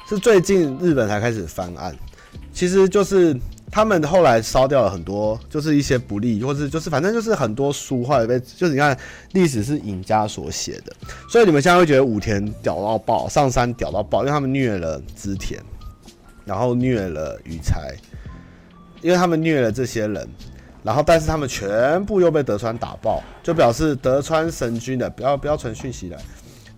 [0.09, 1.95] 是最近日本才开始翻案，
[2.53, 3.37] 其实就是
[3.71, 8.99] 他们后来烧掉了很多，就是一些不利，或是就是反正就是很多书后来被，就是你看
[9.33, 10.93] 历史是隐家所写的，
[11.31, 15.61] 所以你们现在会觉得武田屌到爆，上杉屌到爆，因为他们虐了织田，
[16.45, 17.95] 然后虐了羽柴，
[19.03, 20.29] 因为他们虐了这些人。
[20.85, 26.19] 然后，但是他们全部又被德川打爆，就表示德川神君的不要不要传讯息来，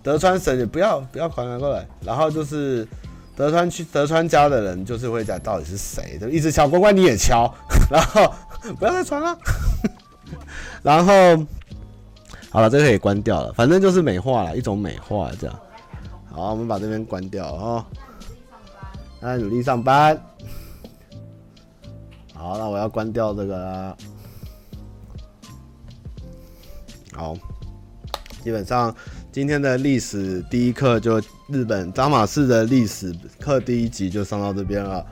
[0.00, 1.84] 德川神也不要不要传过来。
[2.04, 2.86] 然后就是
[3.34, 7.52] 德川去德川家的人就是会讲到底是谁，就一直敲关关你也敲，
[7.90, 8.32] 然后
[8.78, 9.36] 不要再传了。
[10.84, 11.12] 然后
[12.50, 15.58] 好了，这个可以关掉了，反正就是美化了，一种美化这样。
[16.30, 17.84] 好，我们把这边关掉哦，
[19.20, 20.16] 大家努力上班。
[22.46, 23.96] 好，那我要关掉这个啦。
[27.12, 27.36] 好，
[28.44, 28.94] 基本上
[29.32, 35.04] 今天的历史第一课就日本彰马士的历史课第一集就上到这边了。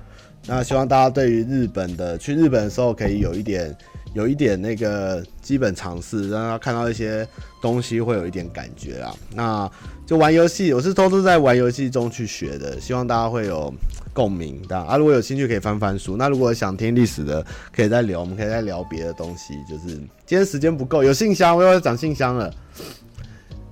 [0.46, 3.76] 那希望大家对于日本的去日本的时候可以有一点
[4.14, 7.26] 有一点那个基本常识，让他看到一些
[7.60, 9.12] 东西会有一点感觉啊。
[9.34, 9.68] 那
[10.06, 13.74] 就玩游戏，我是都是在玩游戏中去学的，希望大家会有。
[14.14, 16.16] 共鸣的啊，如果有兴趣可以翻翻书。
[16.16, 19.62] 那如果想听历史的，可以再聊，我们可以再聊别的东西。
[19.68, 22.50] 就是今天时间不够，有信箱，我又要讲信箱了。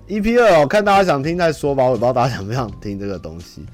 [0.08, 3.64] EP 二，我看大家想听再说吧，我也不知道大家想不想听这个东西。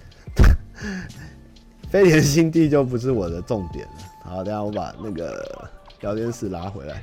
[1.90, 3.92] 飞田新地就不是我的重点了。
[4.24, 7.02] 好，等下我把那个聊天室拉回来。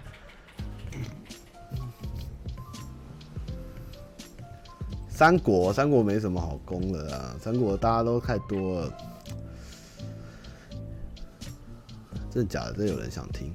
[5.09, 8.93] 三国，三国没什么好攻的啊，三国大家都太多了。
[12.35, 12.73] 真的假的？
[12.73, 13.51] 真有人想听？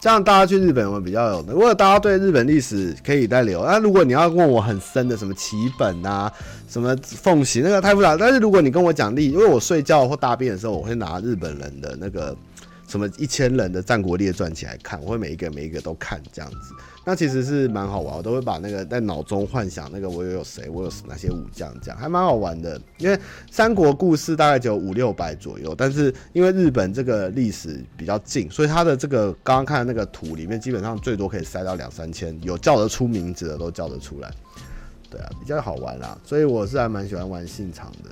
[0.00, 1.44] 这样大家去日本会比较有。
[1.46, 6.32] 如果大家对日本历史可以再留，那如果你要问我很深的什么齐本啊，
[6.68, 8.16] 什么奉行，那个太复杂。
[8.16, 12.34] 但是如果你跟我讲历，因为我睡觉或大便的时候，我会拿日本人的那个。
[12.92, 16.74] 什么一千人的战国列传起来看，我会每一个每一个都看这样子，
[17.06, 22.78] 那其实是蛮好玩，我都会把那个在脑中幻想那个我有谁，我有哪些武将，这样还蛮好玩的。
[22.98, 23.18] 因为
[23.50, 34.30] 三国故事大概只有五六百左右，但是因为日本这个历史比较近，所以它的这个刚刚看的那个图里面，基本上最多可以塞到两三千，有叫得出名字的都叫得出来。
[35.10, 38.10] 对啊，比较好玩啦，所以我是还蛮喜欢玩信长的。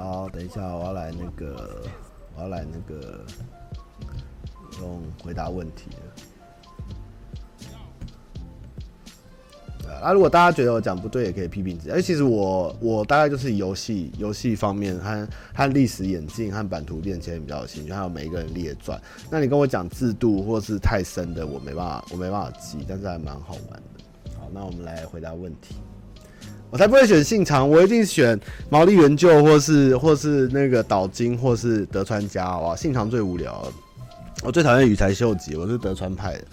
[0.00, 1.82] 好，等一下，我要来那个，
[2.34, 3.22] 我要来那个
[4.80, 5.96] 用回答问题的。
[10.00, 11.90] 啊，如果大家觉得我讲不对，也可以批评自己。
[11.90, 18.98] 哎，其实我我大概就是游戏游戏方面和和历史演进和版图变迁比较有兴趣，还有每一个人列传。
[19.30, 23.82] 那你跟我讲制度或是太深的，我没办法，我没办法记，但是还蛮好玩的。
[24.40, 25.74] 好，那我们来回答问题。
[26.70, 32.76] 我才不会选信长，我一定选毛利元就，或是或是那个岛津，或是德川家，好不好？
[32.76, 33.66] 信长最无聊，
[34.44, 36.44] 我最讨厌羽柴秀吉，我是德川派的。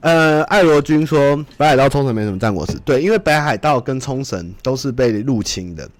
[0.00, 5.90] 呃，爱罗君说北海道冲绳没什么战国史，对，因为北海道跟冲绳都是被入侵的，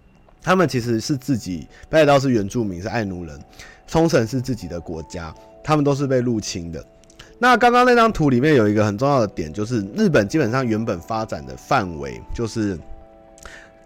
[0.40, 3.36] 他们其实是自己，北海道是原住民，是爱奴人，
[3.88, 5.34] 冲绳是自己的国家，
[5.64, 6.84] 他们都是被入侵的。
[7.38, 12.78] 那刚刚那张图里面有一个很重要的点，就是日本基本上原本发展的范围就是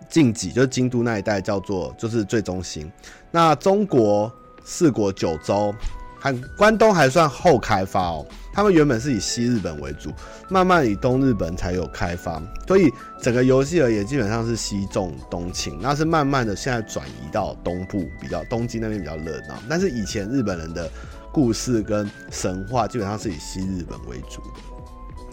[0.09, 2.91] 近畿，就是京都那一带叫做就是最中心。
[3.33, 4.33] 那中国
[4.65, 5.75] 四国九州
[6.17, 10.13] 还关东还算后开发哦，他们原本是以西日本为主，
[10.49, 12.89] 慢慢以东日本才有开发，所以
[13.21, 20.89] 整个游戏而言基本上是西重东轻，那是慢慢的现在转移到东部比较东京那边比较热闹，但是以前日本人的。
[21.33, 24.61] 故事跟神话基本上是以西日本为主的，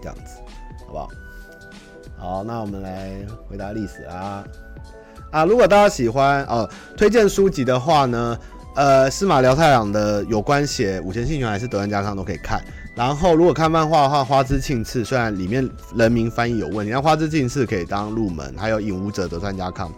[0.02, 0.38] 这样子，
[0.86, 1.10] 好不好？
[2.18, 3.14] 好，那我们来
[3.48, 4.44] 回答历史啊
[5.32, 5.46] 啊！
[5.46, 8.40] 如果大家喜欢哦，推荐书籍的话呢，
[8.76, 12.60] 呃，司马辽太郎的有关写武田信玄还是德川家康都可以看。
[12.96, 18.56] 然后如果看漫画的话，花之庆次虽然里面人名翻译有问题，但花之庆次可以当入门。
[18.58, 19.92] 还有影武者德川家康，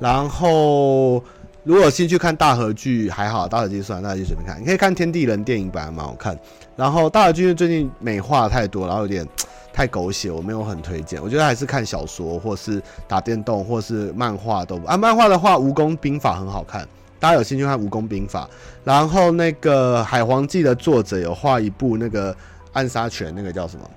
[0.00, 1.22] 然后。
[1.66, 6.38] 如果有兴趣看大河剧还好，大河剧算大河剧随便看，你可以看《天地人》电影版，蛮好看。
[6.76, 9.26] 然后大河剧最近美化太多，然后有点
[9.74, 11.20] 太狗血，我没有很推荐。
[11.20, 14.96] 我觉得还是看小说，或是打电动，或是漫画都啊。
[14.96, 16.86] 漫画的话，《蜈蚣兵法》很好看，
[17.18, 18.44] 大家有兴趣看《蜈蚣兵法》。
[18.84, 22.32] 然后那个《海皇记》的作者有画一部那个
[22.74, 23.84] 暗杀拳，那个叫什么《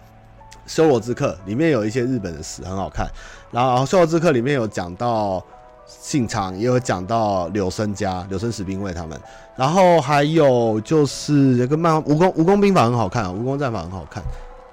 [0.65, 3.07] 修罗之客》，里面有一些日本的史，很好看。
[3.51, 5.45] 然后《修罗之客》里面有讲到。
[5.89, 9.19] 信长也有讲到柳生家、柳生十兵卫他们，
[9.55, 14.23] 然后还有就是有个漫画《蜈蚣蜈蚣兵法》很好看啊，《蜈蚣战法》很好看，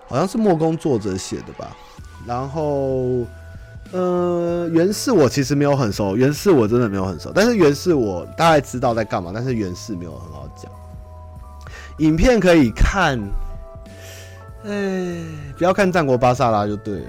[0.06, 1.74] 好像是墨工作者写的吧。
[2.26, 3.24] 然后，
[3.92, 10.70] 呃，源氏我其实没有很熟，源氏我真的没有很熟，但是源氏我大概知道在干嘛，但是源氏没有很好讲。
[11.98, 13.18] 影片可以看，
[14.64, 15.16] 哎，
[15.56, 17.06] 不要看战国巴萨拉就对了。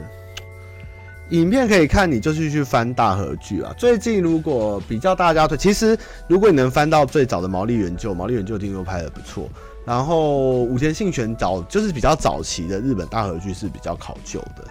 [1.29, 3.73] 影片可以看，你就是去翻大和剧啊。
[3.77, 5.97] 最近如果比较大家推，其实
[6.27, 9.49] 如果你能翻到最早的毛利元就，毛利元就听说拍的不错。
[9.85, 14.63] 然后武田信玄早就是比较早期的日本大和剧是比较考究的。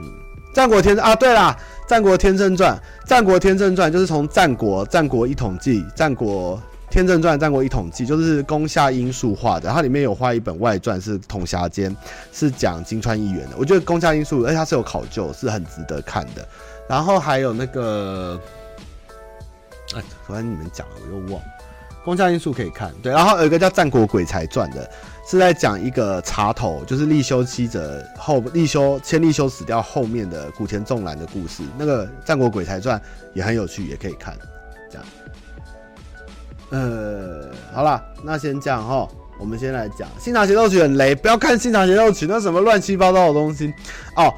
[0.00, 0.04] 嗯，
[0.54, 1.56] 战国天啊，对啦，
[1.86, 6.56] 战国天正传，战国天正传就是从战国战国一统记战国。
[6.90, 11.94] 《天正传》《战国一统记》就是宫下英树画的，它里面有画一本外传，是统辖间，
[12.32, 13.56] 是讲金川义元的。
[13.58, 16.46] 我觉得宫下英树，而且它是有考究，是很值得看的。
[16.88, 18.40] 然后还有那个，
[19.94, 21.46] 哎，昨天你们讲了，我又忘了。
[22.04, 23.12] 宫下英树可以看，对。
[23.12, 24.90] 然后有一个叫《战国鬼才传》的，
[25.28, 31.62] 是在讲一个茶头，就是立休妻者后立休千利休死掉后面的古田重男的故事。
[31.76, 32.98] 那个《战国鬼才传》
[33.34, 34.34] 也很有趣，也可以看，
[34.90, 35.06] 这样。
[36.70, 39.08] 呃，好了，那先这样哈。
[39.38, 43.72] 我们先来讲《信长协奏曲》很雷，不要看《信长协奏曲》，那什么乱七八糟的东西
[44.16, 44.34] 哦。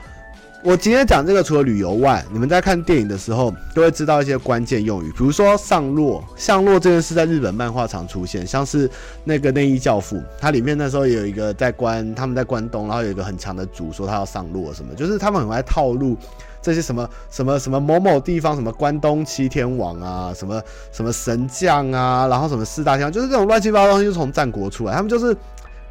[0.62, 8.88] 我今天讲这个，除了旅游外，你们在看电影的时候都会知道一些关键用语，比如说上落，上落这件事在日本漫画常出现，像是
[9.24, 16.14] 那个内衣教父，它里面那时候有一个在关，他们在关东，然后有一个很强的主说他要上落什么，就是他们很爱套路
[16.62, 25.36] 这些什么什么什么某某地方什么关东七天王啊，什么什么神将啊，然后什么四大天王，就是这种乱七八糟东西就从战国出来，他们就是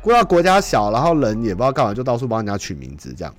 [0.02, 3.34] 国家国家小，然后人也不知道干嘛，就到处帮人家取名字这样。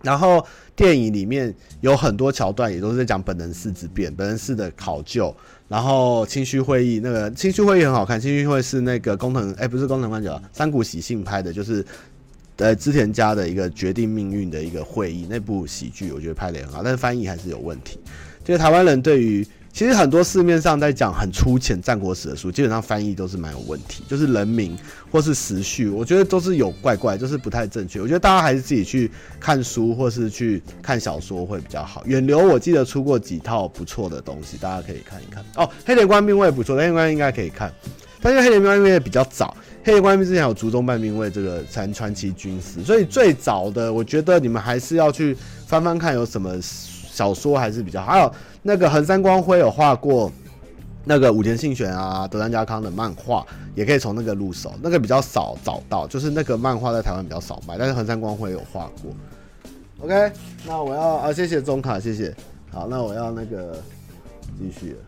[0.00, 5.34] 然后电影里面有很多桥段，也都是在讲本能寺之变、本能寺的考究。
[5.66, 8.18] 然后清虚会议，那个清虚会议很好看。
[8.18, 11.84] 清虚会是那个工藤，哎，不是工藤官九，三谷喜信拍的，就是
[12.58, 15.26] 呃织田家的一个决定命运的一个会议。
[15.28, 17.98] 那部喜剧我觉得拍得也很好，但是翻译还是有问题。
[18.44, 19.46] 就是台湾人对于。
[19.70, 24.76] 其实很多市面上在讲很粗浅战国史的书，基本上翻译都是蛮有问题，就是人名
[25.08, 28.00] 或是时序，我觉得都是有怪怪，就是不太正确。
[28.00, 32.02] 我觉得大家还是自己去看书或是去看小说会比较好。
[32.06, 35.44] 远流我记得出过几套不错的东西，大家可以看一看。
[35.54, 37.72] 哦，黑田官兵卫不错，黑田官兵应该可以看，
[38.20, 39.56] 但是黑田官兵卫比较早，
[39.88, 45.34] 黑田官兵之前有竹中半兵卫这个传传奇军师，所以最早的我觉得你们还是要去
[45.66, 48.12] 翻翻看有什么小说还是比较好。
[48.12, 48.30] 还有。
[48.60, 50.30] 那个横山光辉有画过
[51.04, 54.74] 那个武田信玄啊、德川家康的漫画，也可以从那个入手。
[54.82, 59.10] 那个比较少找到，就是那个漫画在台湾比较少卖，但是横山光辉有画过。
[60.00, 60.30] OK，
[60.66, 62.36] 那我要啊，谢谢中卡，谢谢。
[62.70, 63.82] 好，那我要那个
[64.58, 64.98] 继续了。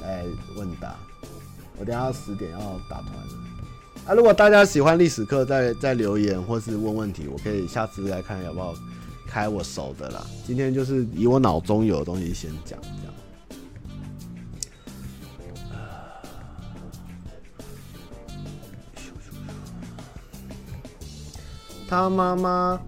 [0.00, 0.22] 来
[0.56, 0.96] 问答，
[1.82, 2.58] 我等下十点要
[2.88, 3.12] 打团。
[4.06, 8.72] 啊，如果大家喜欢历史课，再再留言或是问问题，我可以下次来看要不要。
[9.26, 13.14] 开我熟的啦，今天就是以我脑中有的东西先讲，这样。
[21.88, 22.78] 他妈妈，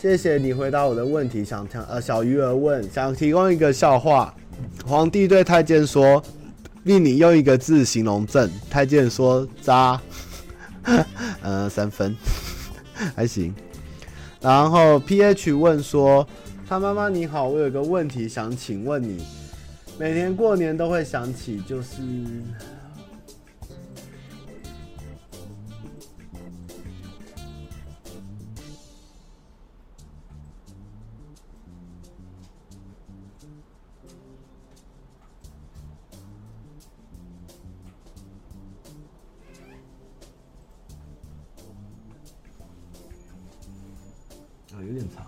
[0.00, 1.44] 谢谢你回答我的问题。
[1.44, 4.34] 想听呃，小鱼儿问，想提供一个笑话。
[4.86, 6.22] 皇帝对太监说
[6.84, 10.00] ：“令你用一个字形容朕。”太监说：“渣。”
[11.42, 12.16] 呃，三分，
[13.14, 13.54] 还行。
[14.40, 16.26] 然后 P H 问说
[16.66, 19.22] ：“他妈妈你好，我有个问题想请问你，
[19.98, 21.88] 每年过年都会想起，就是。”
[44.98, 45.24] 点长。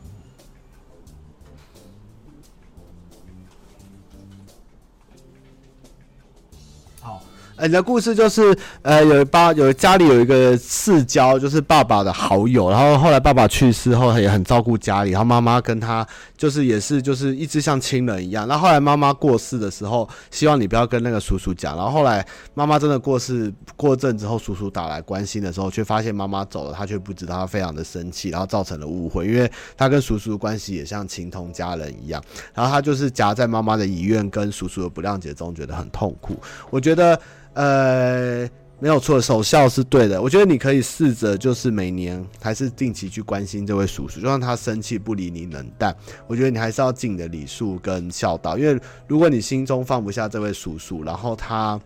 [7.01, 7.23] 好。
[7.57, 16.07] 呃、你的故事就是，呃，有爸有家里有一个世交，就是爸爸的好友，然后后来爸爸去世后，他也很照顾家里，然后妈妈跟他
[16.41, 18.49] 就是也是就是一直像亲人一样。
[18.49, 21.77] 然后后来妈妈过世的时候，希望你不要跟那个叔叔讲。
[21.77, 32.25] 然后后来妈妈真的过世过阵之后，叔叔打来关心的时候，却发现妈妈走了，他却不知道，他非常的生气，然后造成了误会，因为他跟叔叔的关系也像情同家人一样。
[32.55, 36.39] 然后他就是夹在妈妈的遗愿跟叔叔的不谅解中，觉得很痛苦。
[36.71, 37.21] 我觉得。
[37.53, 38.49] 呃，
[38.83, 40.21] 没有错，守孝是对的。
[40.21, 45.95] 我觉得你可以试着，就是每年还是定期去关心这位叔叔，就算他生气不理你冷淡，
[46.27, 48.57] 我觉得你还是要尽你的礼数跟孝道。
[48.57, 51.79] 因为如果你心中放不下这位叔叔，然后他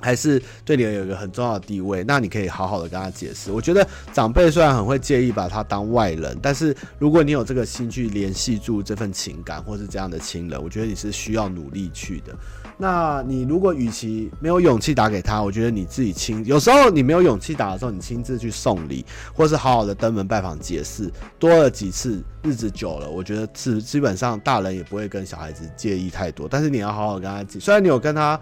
[0.00, 3.50] 还是对你有一个很重要的地位，那你可以好好的跟他解释。
[3.50, 12.34] 我觉得长辈虽然很会介意把他当外人，但是如果你有这个心去联系住这份情感，或是这样的亲人，我觉得你是需要努力去的。
[12.76, 26.48] 那你如果与其没有勇气打给他，我觉得你自己亲，有时候你没有勇气打的时候，你亲自去送礼，或是好好的登门拜访解释，多了几次，日子久了，我觉得是基本上大人也不会跟小孩子介意太多。
[26.50, 28.38] 但是你要好好跟他解，虽然你有跟他，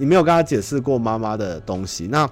[0.00, 2.28] 你没有跟他解释过妈妈的东西，那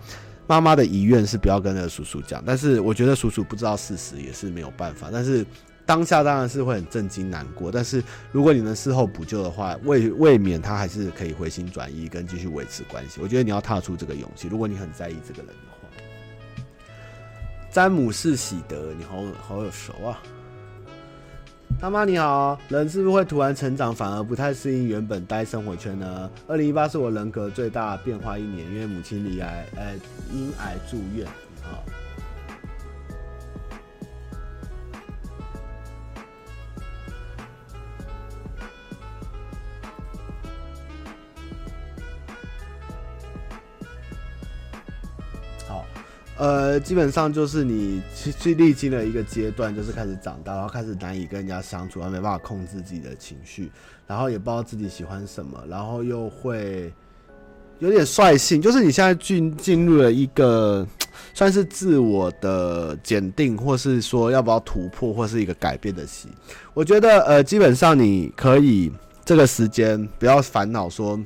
[0.47, 5.47] 妈妈的遗愿是不要跟那个叔叔讲，但是我觉得叔叔不知道事实也是没有办法，但是。
[5.89, 13.23] 当下当然是会很震惊难过，但是如果你能事后补救的话，未未免他还是可以回心转意跟继续维持关系。
[13.23, 14.49] 我觉得你要踏出这个勇气。
[14.49, 15.89] 如果你很在意这个人的话，
[17.71, 20.21] 詹姆士喜德，你好好耳熟啊！
[21.81, 26.31] 他妈你好，人是不是会突然成长，反而不太适应原本待生活圈呢？
[26.47, 29.95] 二零一八是我人格最大变化一年，因为母亲罹癌，呃，
[30.33, 31.27] 因癌住院。
[31.63, 31.83] 好。
[46.39, 53.73] 呃，基本上就是你去历经了一个阶段，就是开始长大，然后开始难以跟人家相处，然后没办法控制自己的情绪，
[54.07, 56.93] 然后也不知道自己喜欢什么，然后又会
[57.81, 60.87] 有点率性，就是你现在进进入了一个
[61.35, 66.29] 算是自我的检定，或是说要不要突破，或是一个改变的期。
[66.73, 68.93] 我觉得，呃，基本上你可以
[69.25, 71.19] 这个时间不要烦恼说。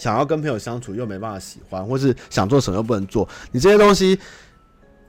[0.00, 4.18] 想要跟朋友相处又没办法喜欢，或是想做什么又不能做，你这些东西，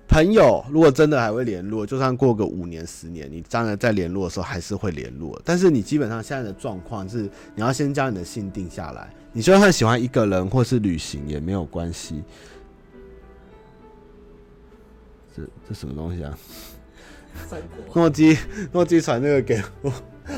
[0.06, 5.42] 朋友如果真的还会联络，就算过个五年十年，你当然在联络的时候还是会联络。
[5.46, 7.22] 但是你基本上现在的状况是，
[7.56, 9.10] 你要先将你的心定下来。
[9.32, 12.22] 你就算喜欢一个人或是旅行也没有关系。
[15.34, 16.38] 这这什么东西啊？
[17.94, 18.38] 诺基
[18.74, 19.94] 诺基传那个给我，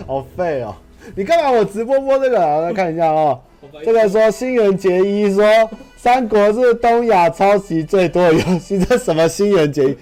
[0.06, 0.76] 好废哦！
[1.16, 2.60] 你干嘛我直播播这个啊？
[2.62, 3.42] 来看一下哦。
[3.84, 5.44] 这个说新垣结衣说
[5.98, 9.98] 《三国》是东亚抄袭最多的游戏，这什么新垣结衣？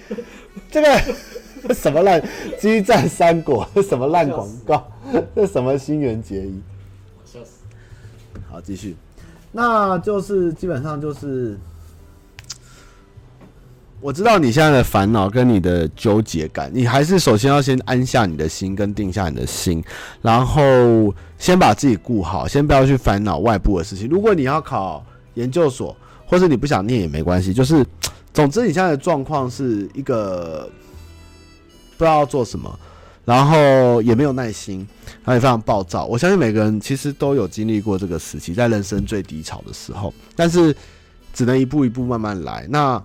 [0.70, 1.02] 这个
[1.74, 2.22] 什么烂
[2.60, 3.68] 激战三国？
[3.88, 4.88] 什么烂广告？
[5.36, 6.62] 这什么新垣结衣？
[8.50, 8.96] 好，继续，
[9.52, 11.58] 那就是基本上就是。
[14.02, 19.84] 我知道你现在的烦恼跟你的纠结感，你还是首先要先安下你的心，跟定下你的心，
[20.24, 24.10] 然后先把自己顾好，先不要去烦恼外部的事情。
[24.10, 25.96] 如果你要考研究所，
[26.26, 27.86] 或是你不想念也没关系，就是
[28.34, 30.68] 总之你现在的状况是一个
[31.96, 32.80] 不知道要做什么，
[33.24, 34.80] 然后也没有耐心，
[35.24, 36.06] 然后也非常暴躁。
[36.06, 40.76] 我相信每个人其实都有经历过这个时期，在人生最低潮的时候，但是
[41.32, 42.66] 只能一步一步慢慢来。
[42.68, 43.00] 那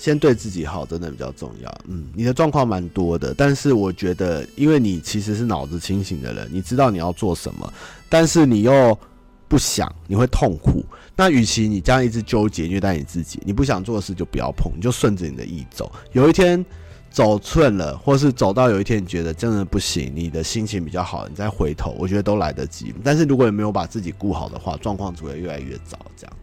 [0.00, 1.80] 先对自己好，真的比较重要。
[1.86, 7.70] 嗯，你的状况蛮多的，但是我觉得，因为你其实是脑子清醒的人，你知道你要做什么，
[8.08, 8.98] 但是你又
[9.46, 10.82] 不想，你会痛苦。
[11.14, 15.92] 那与其你这样一直纠结虐待你自己，你不想做的事就不要碰，你就顺着你的意走。
[16.12, 16.64] 有一天
[17.10, 22.94] 走寸了，或是走到有一天你觉得真的不行，你的心情比较好，你再回头，我觉得都来得及。
[23.04, 26.36] 但是如果你没有把自己顾好的话，状况只会越来越糟，这样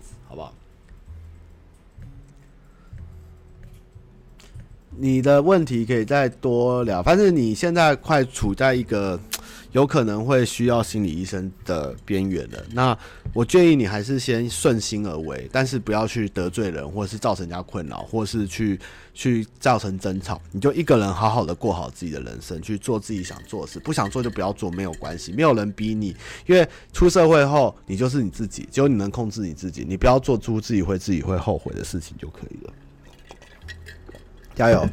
[4.99, 9.19] 你的问题可以再多聊，反正你现在快处在一个
[9.73, 12.65] 有可能会需要心理医生的边缘了。
[12.71, 12.97] 那
[13.31, 18.79] 我建议你还是先顺心而为，但是不要去得罪人，或是造成人家困扰，或是去
[19.13, 20.41] 去造成争吵。
[20.51, 26.15] 你就一个人好好的过好自己的人生，去做自己想做的事，不想做就不要做，没有关系，没有人逼你。
[26.47, 32.73] 因为出社会后，你就是你自己，只有你能控制你自己，你不要做出自己会自己会后悔的事情就可以了。
[34.57, 34.89] 加油！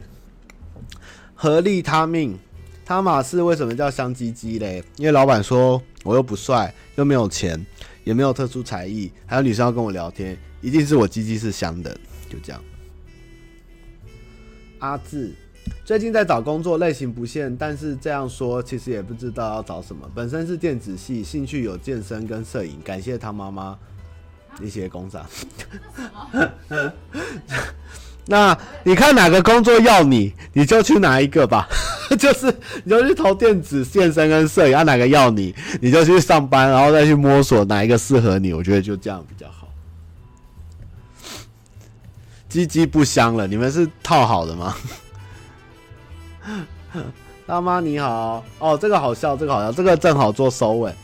[1.34, 2.38] 合力他命，
[2.84, 4.84] 他马是为什么叫香鸡鸡嘞？
[4.98, 7.64] 因为老板说我又不帅，又没有钱，
[8.04, 11.90] 也没有特殊才艺，还有女生要跟我聊天，一定是我鸡鸡是香的。
[12.28, 12.62] 就这样。
[14.80, 15.32] 阿志
[15.82, 20.06] 最近在找工作，类型不限，但是这样说其实也不知道要找什么。
[20.14, 22.78] 本身是电子系，兴趣有健身跟摄影。
[22.84, 23.78] 感谢他妈妈
[24.60, 25.24] 一些工厂。
[28.26, 31.68] 那你看哪个工作要你，你就去哪一个吧。
[32.18, 32.54] 就是
[32.84, 38.52] 你就去投电子、健身跟摄影，啊哪个要你，你就去上班，然后再去摸索哪一个适合你。
[38.52, 39.68] 我觉得就这样比较好。
[42.48, 44.76] 鸡鸡不香了，你们是套好的吗？
[47.46, 50.94] 大妈你好，哦这个好笑，这个好笑，这个正好做收尾。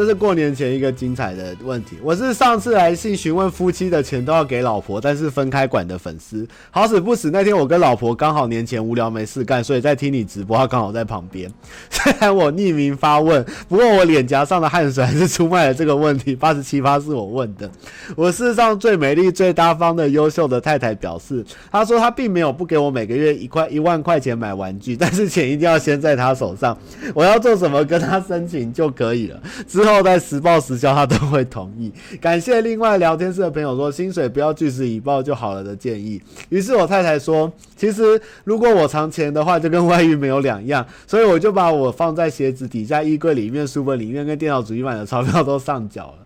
[0.00, 1.98] 这是过年前一个精彩的问题。
[2.02, 6.48] 我是上次来信询问夫妻的钱都要给老婆，但是分开管的粉丝。
[6.70, 11.52] 好死不死，那天我跟老婆刚好年前无聊没事干，所以在听你直播，他刚好在旁边。
[11.90, 16.34] 虽然我匿名发问，不过我脸颊上的汗水还是出卖了这个问题。
[16.34, 17.70] 八十七发是我问的。
[18.16, 26.74] 我世上最美丽、最大方的优秀的太太表示，她说她并没有不给我每个月一块一万块钱买玩具，但是钱一定要先在她手上。
[27.14, 29.38] 我要做什么跟她申请就可以了。
[29.68, 31.92] 之后再实报实销，他都会同意。
[32.20, 36.20] 感谢另外聊天室的朋友说，薪水不要据实以报就好了的建议。
[36.48, 40.86] 于是我太太说，其实如果我藏钱的话，就跟外遇没有两样。
[41.06, 46.18] 所以我就把我放在鞋子底下、衣柜里面、书本里面跟电脑主机板的钞票都上缴了。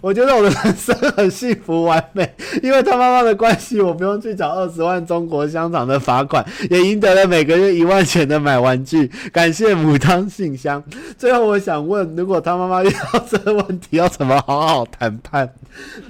[0.00, 9.10] 我觉得我的人生很幸福完美，因为他妈妈的关系，我不用去找二十万中国香肠的罚款，也赢得了每个月一万钱的买玩具。
[9.32, 10.82] 感谢母汤信箱。
[11.18, 15.48] 最后，我想问，如果他妈妈遇到这个问题，要怎么好好谈判？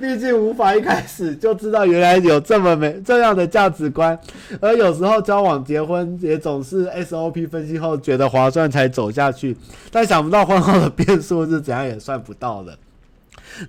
[0.00, 4.18] 毕竟无法一开始就知道原来有这么美这样的价值观，
[4.60, 9.56] 而有时候交往结婚也总是 SOP 分析后觉得划算才走下去，
[9.90, 12.76] 但想不到婚后的变数是怎样也算不到的。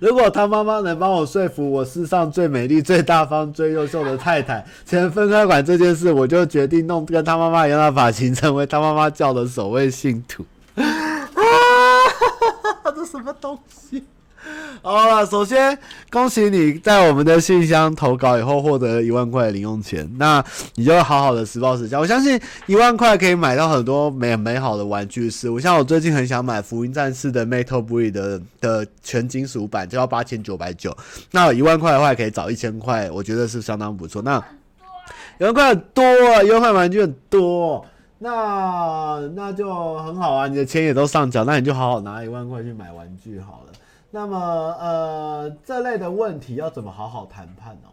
[0.00, 10.44] 如果他妈妈能帮我说服我世上最美丽、最大方、最优秀的太太，钱分开管这件事，我就决定弄跟他妈妈一样的发型，成为他妈妈教的首位信徒。
[10.74, 10.84] 啊，
[12.94, 14.04] 这什么东西？
[14.84, 15.78] 好了，首先
[16.10, 22.00] 恭喜你在我们的信箱投稿以后获得一万块零用钱，那你就好好的实报实销。
[22.00, 30.94] 我相信一万块可以买到很多美美好的玩具事物，像我最近很想买福音战士的 Metal Blade 的的全金属版，就要八千九百九。
[31.30, 34.20] 那一万块的话可以找一千块，我觉得是相当不错。
[34.20, 34.36] 那
[35.40, 37.86] 一万块很多啊，一万块玩具很多，
[38.18, 43.72] 那那就很好啊，你的钱也都上缴，那你就好好拿一万块去买玩具好了。
[44.14, 47.88] 那么，呃，这类的问题要怎么好好谈判呢？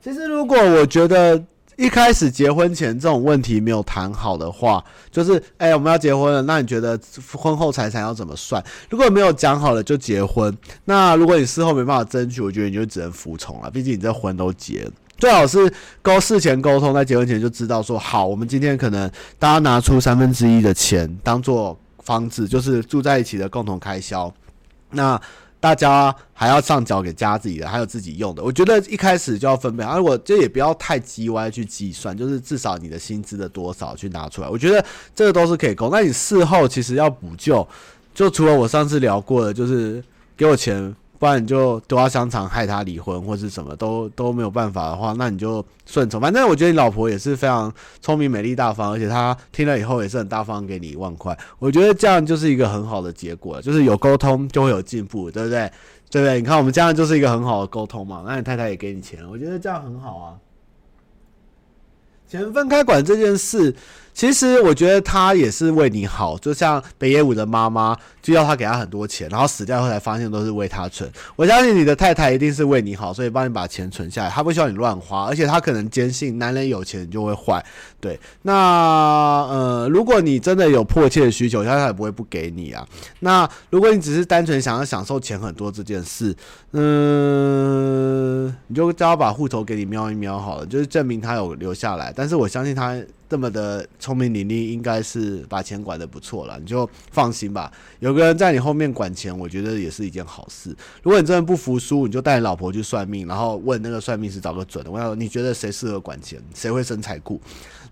[0.00, 1.42] 其实，如果我觉得
[1.74, 6.96] 一开始结婚前这种问题没有谈好的话，就是，哎、我们要结婚了，那你觉得
[7.36, 8.62] 婚后财产要怎么算？
[8.88, 13.68] 如果没有讲好了就结婚，那如果你事后没办法争取，我觉得你就只能服从了。
[13.68, 15.68] 毕竟你这婚都结了，最好是
[16.00, 24.32] 沟事前沟通，在结婚前就知道说，好，我们今天可能大家拿出三分之一的钱当做房子，就是住在一起的共同开销。
[24.90, 25.20] 那
[25.58, 28.42] 大家还要上缴给家自己的，还有自己用的。
[28.42, 34.48] 我觉得一开始就要分配，而我这也不要太叽歪去计算，就是至少你的薪资的多少去拿出来。
[34.48, 34.84] 我觉得
[35.14, 35.90] 这个都是可以够。
[35.90, 37.66] 那你事后其实要补救，
[38.14, 40.02] 就除了我上次聊过的，就是
[40.36, 40.94] 给我钱。
[41.20, 46.18] 不然你就丢他香肠害他离婚，或是什么都都没有办法的话，那你就顺从。
[46.18, 51.38] 反正我觉得你老婆也是非常聪明、美丽、大方，而且她听了以后也是很大方，给你一万块。
[51.58, 55.70] 我觉得这样就是一个很好的结果，就是有沟通就会有进步，对不对？
[56.10, 56.40] 对不对？
[56.40, 58.24] 你看我们这样就是一个很好的沟通嘛。
[58.26, 60.38] 那你太太也给你钱，我觉得这样很好啊。
[62.26, 63.76] 钱分开管这件事。
[64.12, 71.10] 其实我觉得他也是为你好，就像北野武的妈妈就要他给他很多钱，然后死掉后才发现都是为他存。
[71.36, 77.64] 我相信你的太太一定是为你好，所以帮你把钱存下来，他不希望你乱花，而且他可能坚信男人有钱就会坏。
[77.98, 78.52] 对，那
[79.48, 82.86] 呃，如果你真的有迫切的需求，他也不会不给你啊。
[83.20, 86.36] 那如果你只是单纯想要享受钱很多这件事，
[86.72, 92.12] 嗯，你就叫他把户头给你瞄一瞄好了，就是证明他有留下来。
[92.14, 93.00] 但是我相信他。
[93.30, 97.72] 这么的聪明伶俐，应该是把钱管得不错了，你就放心吧。
[98.00, 100.76] 有个人在你后面管钱，我觉得也是一件好事。
[101.00, 104.90] 如果你真的不服输，你就带你老婆去算命，然后问那个算命师找个准的。
[104.90, 107.40] 我要你觉得谁适合管钱，谁会生财库？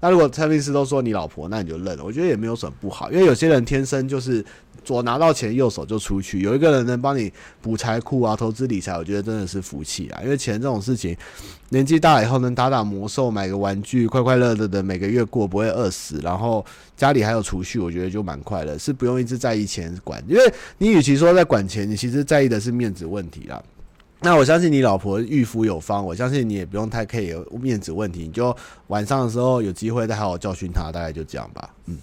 [0.01, 2.05] 那如果算命师都说你老婆，那你就认了。
[2.05, 4.45] 我觉得也没有什么不好，因为有些人天生就是。
[4.85, 6.41] 左拿到钱，右手就出去。
[6.41, 10.21] 有一个人能帮你补财库啊，投资理财，我觉得真的是福气啊。
[10.23, 11.17] 因为钱这种事情，
[11.69, 16.21] 年纪大了以后能打打魔兽，买个玩具，快快乐乐的每个月过，不会饿死。
[16.23, 16.65] 然后
[16.97, 20.23] 家里还有储蓄，我觉得就蛮快乐，是不用一直在意钱管。
[20.27, 23.63] 因为你与其说在管钱，你其实在意的是面子问题啦。
[24.21, 28.57] 那我相信你老婆御夫有方，我相信你也不用太 care 面子问题，你就
[28.89, 31.71] 晚上的时候有机会再好好教训他，大概就这样吧。
[31.87, 31.99] 嗯。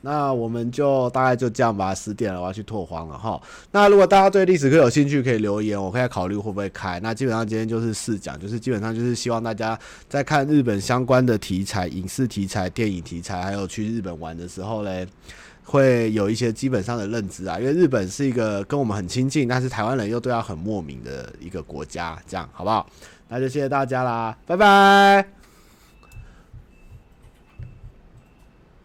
[0.00, 1.94] 那我们就大概就这样吧。
[1.94, 3.40] 十点了，我要去拓荒了哈。
[3.72, 6.98] 那如果大家对历史课有兴趣，可以留言，我可以考虑会不会开。
[7.00, 9.78] 那基本上今天就是试讲，就是基本上就是希望大家
[10.08, 15.06] 在看日本相关的题材、影视题材、电影题材，还有去日本玩的时候嘞，
[15.64, 17.58] 会有一些基本上的认知啊。
[17.58, 22.88] 因为日本是一个跟我们很亲近，但是台湾人又对他很莫名的一个国家，这样好不好？
[23.28, 25.39] 那就谢谢大家啦，拜拜。